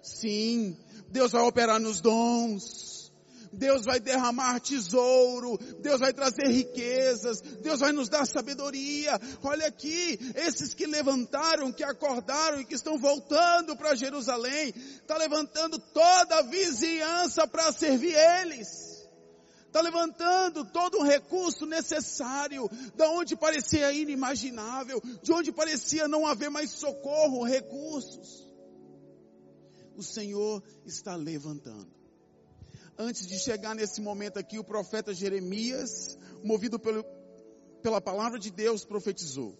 Sim, 0.00 0.76
Deus 1.08 1.32
vai 1.32 1.42
operar 1.42 1.80
nos 1.80 2.00
dons. 2.00 3.10
Deus 3.52 3.84
vai 3.84 4.00
derramar 4.00 4.60
tesouro, 4.60 5.58
Deus 5.80 6.00
vai 6.00 6.10
trazer 6.10 6.48
riquezas, 6.48 7.42
Deus 7.60 7.80
vai 7.80 7.92
nos 7.92 8.08
dar 8.08 8.24
sabedoria. 8.24 9.20
Olha 9.42 9.66
aqui, 9.66 10.18
esses 10.36 10.72
que 10.72 10.86
levantaram, 10.86 11.70
que 11.70 11.84
acordaram 11.84 12.62
e 12.62 12.64
que 12.64 12.74
estão 12.74 12.96
voltando 12.96 13.76
para 13.76 13.94
Jerusalém, 13.94 14.72
está 14.94 15.18
levantando 15.18 15.78
toda 15.78 16.38
a 16.38 16.42
vizinhança 16.42 17.46
para 17.46 17.70
servir 17.72 18.14
eles 18.14 18.91
está 19.72 19.80
levantando 19.80 20.66
todo 20.66 20.98
um 20.98 21.02
recurso 21.02 21.64
necessário, 21.64 22.70
da 22.94 23.08
onde 23.08 23.34
parecia 23.34 23.90
inimaginável, 23.90 25.00
de 25.22 25.32
onde 25.32 25.50
parecia 25.50 26.06
não 26.06 26.26
haver 26.26 26.50
mais 26.50 26.70
socorro, 26.70 27.42
recursos. 27.42 28.46
O 29.96 30.02
Senhor 30.02 30.62
está 30.84 31.16
levantando. 31.16 31.90
Antes 32.98 33.26
de 33.26 33.38
chegar 33.38 33.74
nesse 33.74 34.02
momento 34.02 34.38
aqui, 34.38 34.58
o 34.58 34.64
profeta 34.64 35.14
Jeremias, 35.14 36.18
movido 36.44 36.78
pelo, 36.78 37.02
pela 37.82 38.00
palavra 38.00 38.38
de 38.38 38.50
Deus, 38.50 38.84
profetizou. 38.84 39.58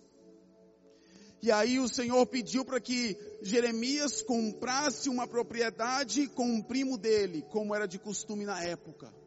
E 1.41 1.51
aí 1.51 1.81
o 1.81 1.89
Senhor 1.89 2.25
pediu 2.27 2.67
para 2.67 2.79
que 2.79 3.17
Jeremias 3.41 4.21
comprasse 4.21 5.09
uma 5.09 5.27
propriedade 5.27 6.29
com 6.29 6.45
um 6.45 6.63
primo 6.63 6.99
dele, 6.99 7.43
como 7.51 7.75
era 7.75 7.89
de 7.89 7.99
costume 7.99 8.45
na 8.45 8.63
época 8.63 9.22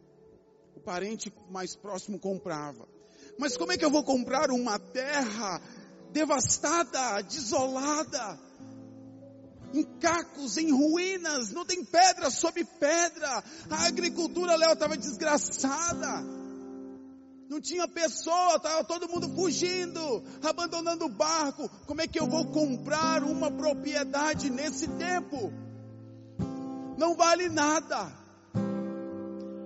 parente 0.86 1.34
mais 1.50 1.76
próximo 1.76 2.19
comprava. 2.19 2.88
Mas 3.39 3.58
como 3.58 3.71
é 3.71 3.78
que 3.78 3.84
eu 3.84 3.91
vou 3.91 4.04
comprar 4.04 4.52
uma 4.52 4.80
terra 4.80 5.60
devastada, 6.12 7.21
desolada, 7.24 8.39
em 9.74 9.84
cacos, 10.00 10.58
em 10.58 10.71
ruínas, 10.71 11.50
não 11.52 11.65
tem 11.65 11.84
pedra 11.84 12.30
sobre 12.30 12.63
pedra, 12.63 13.43
a 13.69 13.88
agricultura, 13.88 14.56
Léo, 14.56 14.71
estava 14.71 14.95
desgraçada, 14.95 16.24
não 17.50 17.60
tinha 17.60 17.88
pessoa, 17.88 18.56
estava 18.56 18.84
todo 18.86 19.10
mundo 19.10 19.28
fugindo, 19.36 20.24
abandonando 20.41 21.06
o 21.06 21.10
barco, 21.10 21.69
como 21.86 22.02
é 22.02 22.08
que 22.08 22.19
eu 22.19 22.28
vou 22.28 22.45
comprar 22.45 23.24
uma 23.24 23.52
propriedade 23.52 24.50
nesse 24.50 24.88
tempo? 24.88 25.52
Não 26.98 27.15
vale 27.15 27.50
nada. 27.50 28.24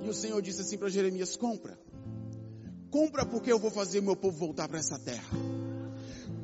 E 0.03 0.09
o 0.09 0.13
Senhor 0.13 0.41
disse 0.41 0.61
assim 0.61 0.77
para 0.77 0.89
Jeremias: 0.89 1.35
compra. 1.35 1.77
Compra 2.89 3.25
porque 3.25 3.51
eu 3.51 3.59
vou 3.59 3.69
fazer 3.69 4.01
meu 4.01 4.15
povo 4.15 4.37
voltar 4.37 4.67
para 4.67 4.79
essa 4.79 4.97
terra. 4.97 5.29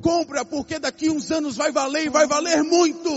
Compra 0.00 0.44
porque 0.44 0.78
daqui 0.78 1.10
uns 1.10 1.30
anos 1.30 1.56
vai 1.56 1.72
valer 1.72 2.06
e 2.06 2.10
vai 2.10 2.26
valer 2.26 2.62
muito. 2.62 3.08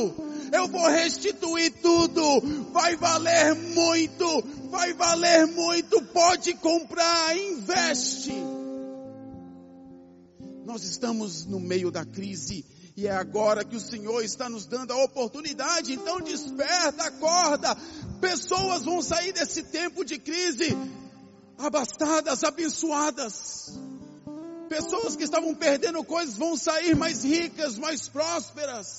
Eu 0.52 0.68
vou 0.68 0.88
restituir 0.90 1.72
tudo. 1.82 2.42
Vai 2.72 2.96
valer 2.96 3.54
muito. 3.54 4.42
Vai 4.70 4.94
valer 4.94 5.46
muito. 5.46 6.02
Pode 6.06 6.54
comprar, 6.56 7.38
investe. 7.38 8.34
Nós 10.66 10.84
estamos 10.84 11.46
no 11.46 11.60
meio 11.60 11.92
da 11.92 12.06
crise 12.06 12.66
e 13.00 13.08
é 13.08 13.12
agora 13.12 13.64
que 13.64 13.78
o 13.78 13.80
Senhor 13.80 14.22
está 14.26 14.50
nos 14.50 14.66
dando 14.66 14.92
a 14.92 15.04
oportunidade. 15.06 15.94
Então 15.94 16.20
desperta, 16.20 17.06
acorda. 17.06 17.74
Pessoas 18.20 18.84
vão 18.84 19.02
sair 19.02 19.32
desse 19.32 19.64
tempo 19.64 20.04
de 20.04 20.20
crise 20.20 20.78
abastadas, 21.58 22.44
abençoadas. 22.44 23.80
Pessoas 24.68 25.16
que 25.16 25.24
estavam 25.24 25.56
perdendo 25.56 26.04
coisas 26.04 26.36
vão 26.36 26.58
sair 26.58 26.94
mais 26.94 27.24
ricas, 27.24 27.78
mais 27.78 28.10
prósperas. 28.10 28.98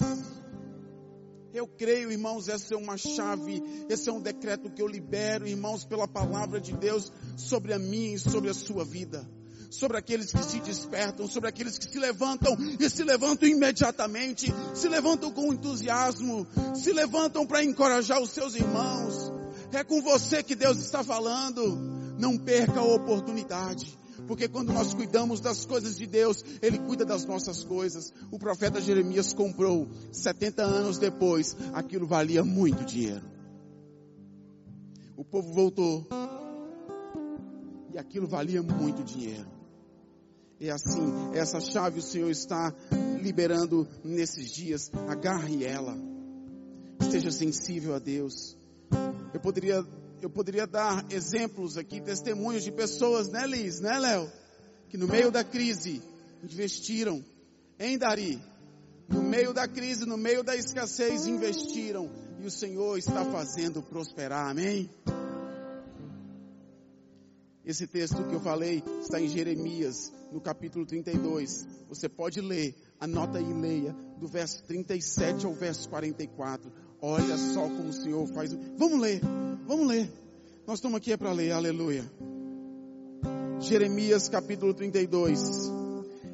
Eu 1.53 1.67
creio, 1.67 2.11
irmãos, 2.11 2.49
essa 2.49 2.73
é 2.73 2.77
uma 2.79 2.97
chave, 2.97 3.63
esse 3.91 4.09
é 4.09 4.13
um 4.13 4.21
decreto 4.21 4.71
que 4.71 4.81
eu 4.81 4.87
libero, 4.87 5.47
irmãos, 5.47 5.85
pela 5.85 6.09
palavra 6.09 6.59
de 6.59 6.73
Deus 6.73 7.13
sobre 7.37 7.75
a 7.75 7.79
minha 7.79 8.15
e 8.15 8.19
sobre 8.19 8.49
a 8.49 8.55
sua 8.55 8.83
vida 8.83 9.29
sobre 9.71 9.97
aqueles 9.97 10.33
que 10.33 10.43
se 10.43 10.61
despertam, 10.61 11.29
sobre 11.29 11.49
aqueles 11.49 11.79
que 11.79 11.89
se 11.89 11.99
levantam 11.99 12.57
e 12.79 12.91
se 12.91 13.05
levantam 13.05 13.49
imediatamente, 13.49 14.53
se 14.75 14.89
levantam 14.89 15.31
com 15.31 15.53
entusiasmo, 15.53 16.47
se 16.75 16.93
levantam 16.93 17.47
para 17.47 17.65
encorajar 17.65 18.21
os 18.21 18.31
seus 18.31 18.55
irmãos. 18.57 19.33
É 19.73 19.85
com 19.85 20.03
você 20.03 20.43
que 20.43 20.57
Deus 20.57 20.79
está 20.79 21.05
falando. 21.05 21.79
Não 22.19 22.37
perca 22.37 22.81
a 22.81 22.85
oportunidade. 22.85 23.97
Porque 24.27 24.49
quando 24.49 24.73
nós 24.73 24.93
cuidamos 24.93 25.41
das 25.41 25.65
coisas 25.65 25.97
de 25.97 26.07
Deus, 26.07 26.45
Ele 26.61 26.79
cuida 26.79 27.05
das 27.05 27.25
nossas 27.25 27.65
coisas. 27.65 28.13
O 28.31 28.39
profeta 28.39 28.81
Jeremias 28.81 29.33
comprou, 29.33 29.89
70 30.13 30.63
anos 30.63 30.99
depois, 30.99 31.57
aquilo 31.73 32.07
valia 32.07 32.45
muito 32.45 32.85
dinheiro. 32.85 33.25
O 35.17 35.25
povo 35.25 35.53
voltou. 35.53 36.07
E 37.93 37.99
aquilo 37.99 38.27
valia 38.27 38.63
muito 38.63 39.03
dinheiro. 39.03 39.60
E 40.61 40.71
assim, 40.71 41.33
essa 41.33 41.59
chave 41.59 42.01
o 42.01 42.03
Senhor 42.03 42.31
está 42.31 42.75
liberando 43.23 43.89
nesses 44.05 44.51
dias. 44.51 44.91
Agarre 45.09 45.65
ela. 45.65 45.97
Esteja 47.01 47.33
sensível 47.33 47.95
a 47.95 47.99
Deus. 47.99 48.59
Eu 49.33 49.41
poderia, 49.41 49.83
eu 50.21 50.29
poderia 50.29 50.67
dar 50.67 51.07
exemplos 51.11 51.79
aqui, 51.79 51.99
testemunhos 52.03 52.63
de 52.63 52.71
pessoas, 52.71 53.29
né, 53.29 53.47
Liz, 53.47 53.81
né, 53.81 53.99
Léo? 53.99 54.31
Que 54.91 54.99
no 54.99 55.09
meio 55.09 55.31
da 55.31 55.43
crise 55.43 56.03
investiram 56.45 57.25
em 57.79 57.97
Dari. 57.97 58.39
No 59.09 59.23
meio 59.23 59.55
da 59.55 59.67
crise, 59.67 60.05
no 60.05 60.19
meio 60.19 60.45
da 60.45 60.55
escassez, 60.55 61.27
investiram. 61.27 62.11
E 62.39 62.47
o 62.47 62.51
Senhor 62.51 62.99
está 62.99 63.25
fazendo 63.25 63.83
prosperar. 63.83 64.51
Amém? 64.51 64.91
Esse 67.65 67.87
texto 67.87 68.25
que 68.25 68.35
eu 68.35 68.41
falei 68.41 68.83
está 69.03 69.21
em 69.21 69.29
Jeremias, 69.29 70.13
no 70.33 70.41
capítulo 70.41 70.87
32. 70.87 71.67
Você 71.89 72.09
pode 72.09 72.41
ler, 72.41 72.75
anota 72.99 73.41
e 73.41 73.53
leia, 73.53 73.95
do 74.19 74.27
verso 74.27 74.63
37 74.65 75.45
ao 75.45 75.53
verso 75.53 75.89
44. 75.89 76.73
Olha 77.03 77.37
só 77.37 77.63
como 77.63 77.89
o 77.89 77.93
Senhor 77.93 78.27
faz. 78.29 78.53
Vamos 78.77 79.01
ler, 79.01 79.21
vamos 79.67 79.87
ler. 79.87 80.11
Nós 80.67 80.79
estamos 80.79 80.97
aqui 80.97 81.13
é 81.13 81.17
para 81.17 81.33
ler, 81.33 81.53
aleluia. 81.53 82.11
Jeremias 83.61 84.29
capítulo 84.29 84.73
32. 84.73 85.71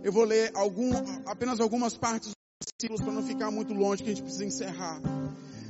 Eu 0.05 0.12
vou 0.12 0.25
ler 0.25 0.53
algum, 0.55 0.93
apenas 1.27 1.59
algumas 1.59 1.97
partes 1.97 2.29
dos 2.29 2.37
versículos 2.73 3.03
para 3.03 3.12
não 3.12 3.27
ficar 3.27 3.51
muito 3.51 3.75
longe, 3.75 4.03
que 4.03 4.11
a 4.11 4.15
gente 4.15 4.23
precisa 4.23 4.45
encerrar. 4.45 5.01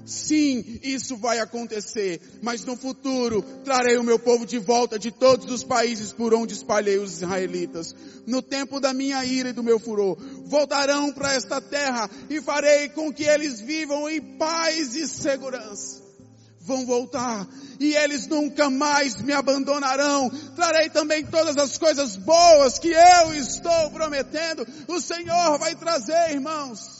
Sim, 0.06 0.78
isso 0.84 1.16
vai 1.16 1.40
acontecer, 1.40 2.20
mas 2.40 2.64
no 2.64 2.76
futuro 2.76 3.42
trarei 3.64 3.96
o 3.98 4.04
meu 4.04 4.20
povo 4.20 4.46
de 4.46 4.56
volta 4.56 4.96
de 5.00 5.10
todos 5.10 5.50
os 5.50 5.64
países 5.64 6.12
por 6.12 6.32
onde 6.32 6.54
espalhei 6.54 6.96
os 6.98 7.14
israelitas. 7.14 7.92
No 8.24 8.40
tempo 8.40 8.78
da 8.78 8.94
minha 8.94 9.24
ira 9.24 9.48
e 9.48 9.52
do 9.52 9.64
meu 9.64 9.80
furor, 9.80 10.16
voltarão 10.44 11.12
para 11.12 11.34
esta 11.34 11.60
terra 11.60 12.08
e 12.30 12.40
farei 12.40 12.88
com 12.90 13.12
que 13.12 13.24
eles 13.24 13.60
vivam 13.60 14.08
em 14.08 14.20
paz 14.38 14.94
e 14.94 15.08
segurança. 15.08 16.00
Vão 16.60 16.86
voltar 16.86 17.48
e 17.80 17.94
eles 17.94 18.28
nunca 18.28 18.70
mais 18.70 19.20
me 19.20 19.32
abandonarão. 19.32 20.30
Trarei 20.54 20.88
também 20.88 21.26
todas 21.26 21.56
as 21.56 21.76
coisas 21.78 22.14
boas 22.16 22.78
que 22.78 22.92
eu 22.92 23.34
estou 23.34 23.90
prometendo. 23.90 24.64
O 24.86 25.00
Senhor 25.00 25.58
vai 25.58 25.74
trazer, 25.74 26.30
irmãos. 26.30 26.95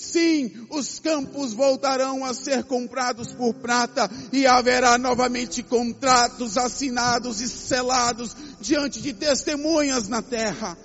Sim, 0.00 0.50
os 0.70 0.98
campos 0.98 1.52
voltarão 1.52 2.24
a 2.24 2.32
ser 2.32 2.64
comprados 2.64 3.34
por 3.34 3.52
prata 3.52 4.10
e 4.32 4.46
haverá 4.46 4.96
novamente 4.96 5.62
contratos 5.62 6.56
assinados 6.56 7.42
e 7.42 7.48
selados 7.48 8.34
diante 8.58 9.02
de 9.02 9.12
testemunhas 9.12 10.08
na 10.08 10.22
terra. 10.22 10.76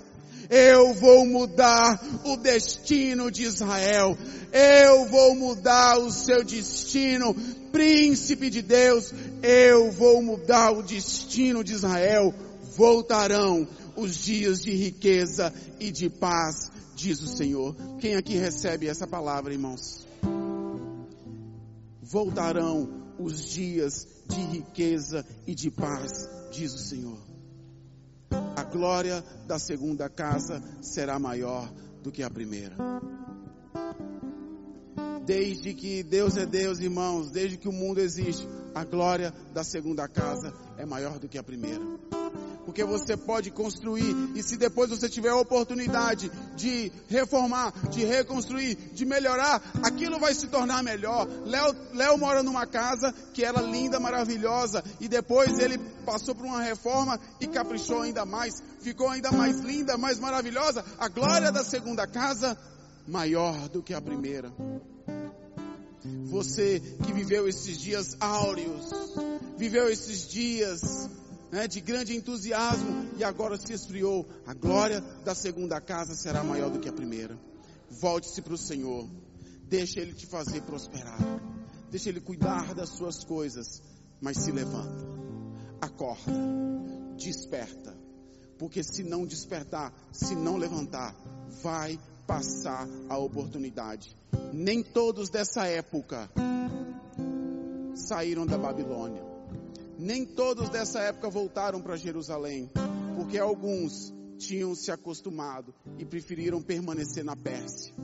Eu 0.50 0.92
vou 0.92 1.24
mudar 1.24 1.98
o 2.24 2.36
destino 2.36 3.30
de 3.30 3.44
Israel. 3.44 4.18
Eu 4.52 5.06
vou 5.06 5.34
mudar 5.34 5.98
o 5.98 6.10
seu 6.10 6.44
destino, 6.44 7.34
príncipe 7.72 8.50
de 8.50 8.60
Deus. 8.60 9.14
Eu 9.42 9.90
vou 9.90 10.20
mudar 10.20 10.72
o 10.72 10.82
destino 10.82 11.64
de 11.64 11.72
Israel. 11.72 12.34
Voltarão 12.76 13.66
os 13.96 14.14
dias 14.14 14.62
de 14.62 14.72
riqueza 14.72 15.52
e 15.80 15.90
de 15.90 16.10
paz 16.10 16.75
diz 16.96 17.20
o 17.20 17.28
Senhor. 17.28 17.76
Quem 18.00 18.16
aqui 18.16 18.34
recebe 18.34 18.88
essa 18.88 19.06
palavra, 19.06 19.52
irmãos? 19.52 20.06
Voltarão 22.02 22.88
os 23.18 23.44
dias 23.50 24.08
de 24.26 24.40
riqueza 24.40 25.24
e 25.46 25.54
de 25.54 25.70
paz, 25.70 26.28
diz 26.50 26.72
o 26.74 26.78
Senhor. 26.78 27.18
A 28.56 28.64
glória 28.64 29.22
da 29.46 29.58
segunda 29.58 30.08
casa 30.08 30.62
será 30.80 31.18
maior 31.18 31.70
do 32.02 32.10
que 32.10 32.22
a 32.22 32.30
primeira. 32.30 32.74
Desde 35.24 35.74
que 35.74 36.02
Deus 36.02 36.36
é 36.36 36.46
Deus, 36.46 36.78
irmãos, 36.78 37.30
desde 37.30 37.58
que 37.58 37.68
o 37.68 37.72
mundo 37.72 38.00
existe, 38.00 38.46
a 38.74 38.84
glória 38.84 39.34
da 39.52 39.64
segunda 39.64 40.08
casa 40.08 40.54
é 40.78 40.86
maior 40.86 41.18
do 41.18 41.28
que 41.28 41.36
a 41.36 41.42
primeira. 41.42 41.82
Porque 42.76 42.84
você 42.84 43.16
pode 43.16 43.50
construir. 43.50 44.14
E 44.34 44.42
se 44.42 44.58
depois 44.58 44.90
você 44.90 45.08
tiver 45.08 45.30
a 45.30 45.36
oportunidade 45.36 46.30
de 46.54 46.92
reformar, 47.08 47.72
de 47.88 48.04
reconstruir, 48.04 48.74
de 48.92 49.06
melhorar, 49.06 49.62
aquilo 49.82 50.18
vai 50.18 50.34
se 50.34 50.48
tornar 50.48 50.82
melhor. 50.82 51.26
Léo, 51.94 52.18
mora 52.18 52.42
numa 52.42 52.66
casa 52.66 53.14
que 53.32 53.42
era 53.42 53.62
linda, 53.62 53.98
maravilhosa, 53.98 54.84
e 55.00 55.08
depois 55.08 55.58
ele 55.58 55.78
passou 56.04 56.34
por 56.34 56.44
uma 56.44 56.60
reforma 56.60 57.18
e 57.40 57.46
caprichou 57.46 58.02
ainda 58.02 58.26
mais, 58.26 58.62
ficou 58.80 59.08
ainda 59.08 59.32
mais 59.32 59.58
linda, 59.60 59.96
mais 59.96 60.18
maravilhosa. 60.18 60.84
A 60.98 61.08
glória 61.08 61.50
da 61.50 61.64
segunda 61.64 62.06
casa 62.06 62.58
maior 63.08 63.70
do 63.70 63.82
que 63.82 63.94
a 63.94 64.02
primeira. 64.02 64.52
Você 66.26 66.82
que 67.04 67.12
viveu 67.12 67.48
esses 67.48 67.78
dias 67.78 68.16
áureos, 68.20 68.90
viveu 69.56 69.88
esses 69.88 70.28
dias 70.28 71.08
né, 71.50 71.66
de 71.66 71.80
grande 71.80 72.16
entusiasmo 72.16 73.10
e 73.16 73.24
agora 73.24 73.56
se 73.56 73.72
esfriou. 73.72 74.26
A 74.46 74.54
glória 74.54 75.00
da 75.24 75.34
segunda 75.34 75.80
casa 75.80 76.14
será 76.14 76.42
maior 76.42 76.70
do 76.70 76.78
que 76.78 76.88
a 76.88 76.92
primeira. 76.92 77.38
Volte-se 77.90 78.42
para 78.42 78.54
o 78.54 78.58
Senhor. 78.58 79.08
Deixa 79.68 80.00
Ele 80.00 80.12
te 80.12 80.26
fazer 80.26 80.62
prosperar. 80.62 81.18
Deixa 81.90 82.08
Ele 82.08 82.20
cuidar 82.20 82.74
das 82.74 82.90
suas 82.90 83.24
coisas. 83.24 83.82
Mas 84.20 84.38
se 84.38 84.50
levanta. 84.50 85.04
Acorda. 85.80 86.32
Desperta. 87.16 87.96
Porque 88.58 88.82
se 88.82 89.02
não 89.02 89.26
despertar, 89.26 89.92
se 90.12 90.34
não 90.34 90.56
levantar, 90.56 91.14
vai 91.62 91.98
passar 92.26 92.88
a 93.08 93.18
oportunidade. 93.18 94.16
Nem 94.52 94.82
todos 94.82 95.28
dessa 95.28 95.66
época 95.66 96.30
saíram 97.94 98.46
da 98.46 98.58
Babilônia. 98.58 99.35
Nem 99.98 100.26
todos 100.26 100.68
dessa 100.68 101.00
época 101.00 101.30
voltaram 101.30 101.80
para 101.80 101.96
Jerusalém, 101.96 102.70
porque 103.16 103.38
alguns 103.38 104.14
tinham 104.36 104.74
se 104.74 104.92
acostumado 104.92 105.74
e 105.98 106.04
preferiram 106.04 106.60
permanecer 106.60 107.24
na 107.24 107.34
Pérsia. 107.34 107.94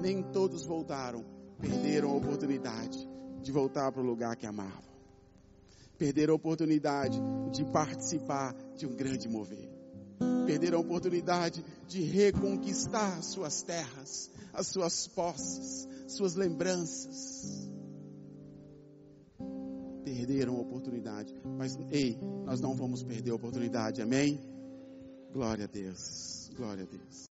Nem 0.00 0.22
todos 0.22 0.64
voltaram, 0.64 1.24
perderam 1.60 2.12
a 2.12 2.14
oportunidade 2.14 3.06
de 3.42 3.52
voltar 3.52 3.92
para 3.92 4.00
o 4.00 4.06
lugar 4.06 4.34
que 4.34 4.46
amavam. 4.46 4.90
Perderam 5.98 6.32
a 6.32 6.36
oportunidade 6.36 7.20
de 7.52 7.62
participar 7.66 8.54
de 8.76 8.86
um 8.86 8.96
grande 8.96 9.28
mover. 9.28 9.68
Perderam 10.46 10.78
a 10.78 10.80
oportunidade 10.80 11.62
de 11.86 12.00
reconquistar 12.00 13.22
suas 13.22 13.62
terras, 13.62 14.30
as 14.54 14.68
suas 14.68 15.06
posses, 15.06 15.86
suas 16.08 16.34
lembranças 16.34 17.69
perderam 20.10 20.56
a 20.56 20.60
oportunidade. 20.60 21.34
Mas, 21.56 21.78
ei, 21.90 22.18
nós 22.44 22.60
não 22.60 22.74
vamos 22.74 23.02
perder 23.02 23.30
a 23.30 23.34
oportunidade, 23.34 24.02
amém? 24.02 24.40
Glória 25.32 25.64
a 25.64 25.68
Deus, 25.68 26.50
glória 26.56 26.82
a 26.82 26.86
Deus. 26.86 27.28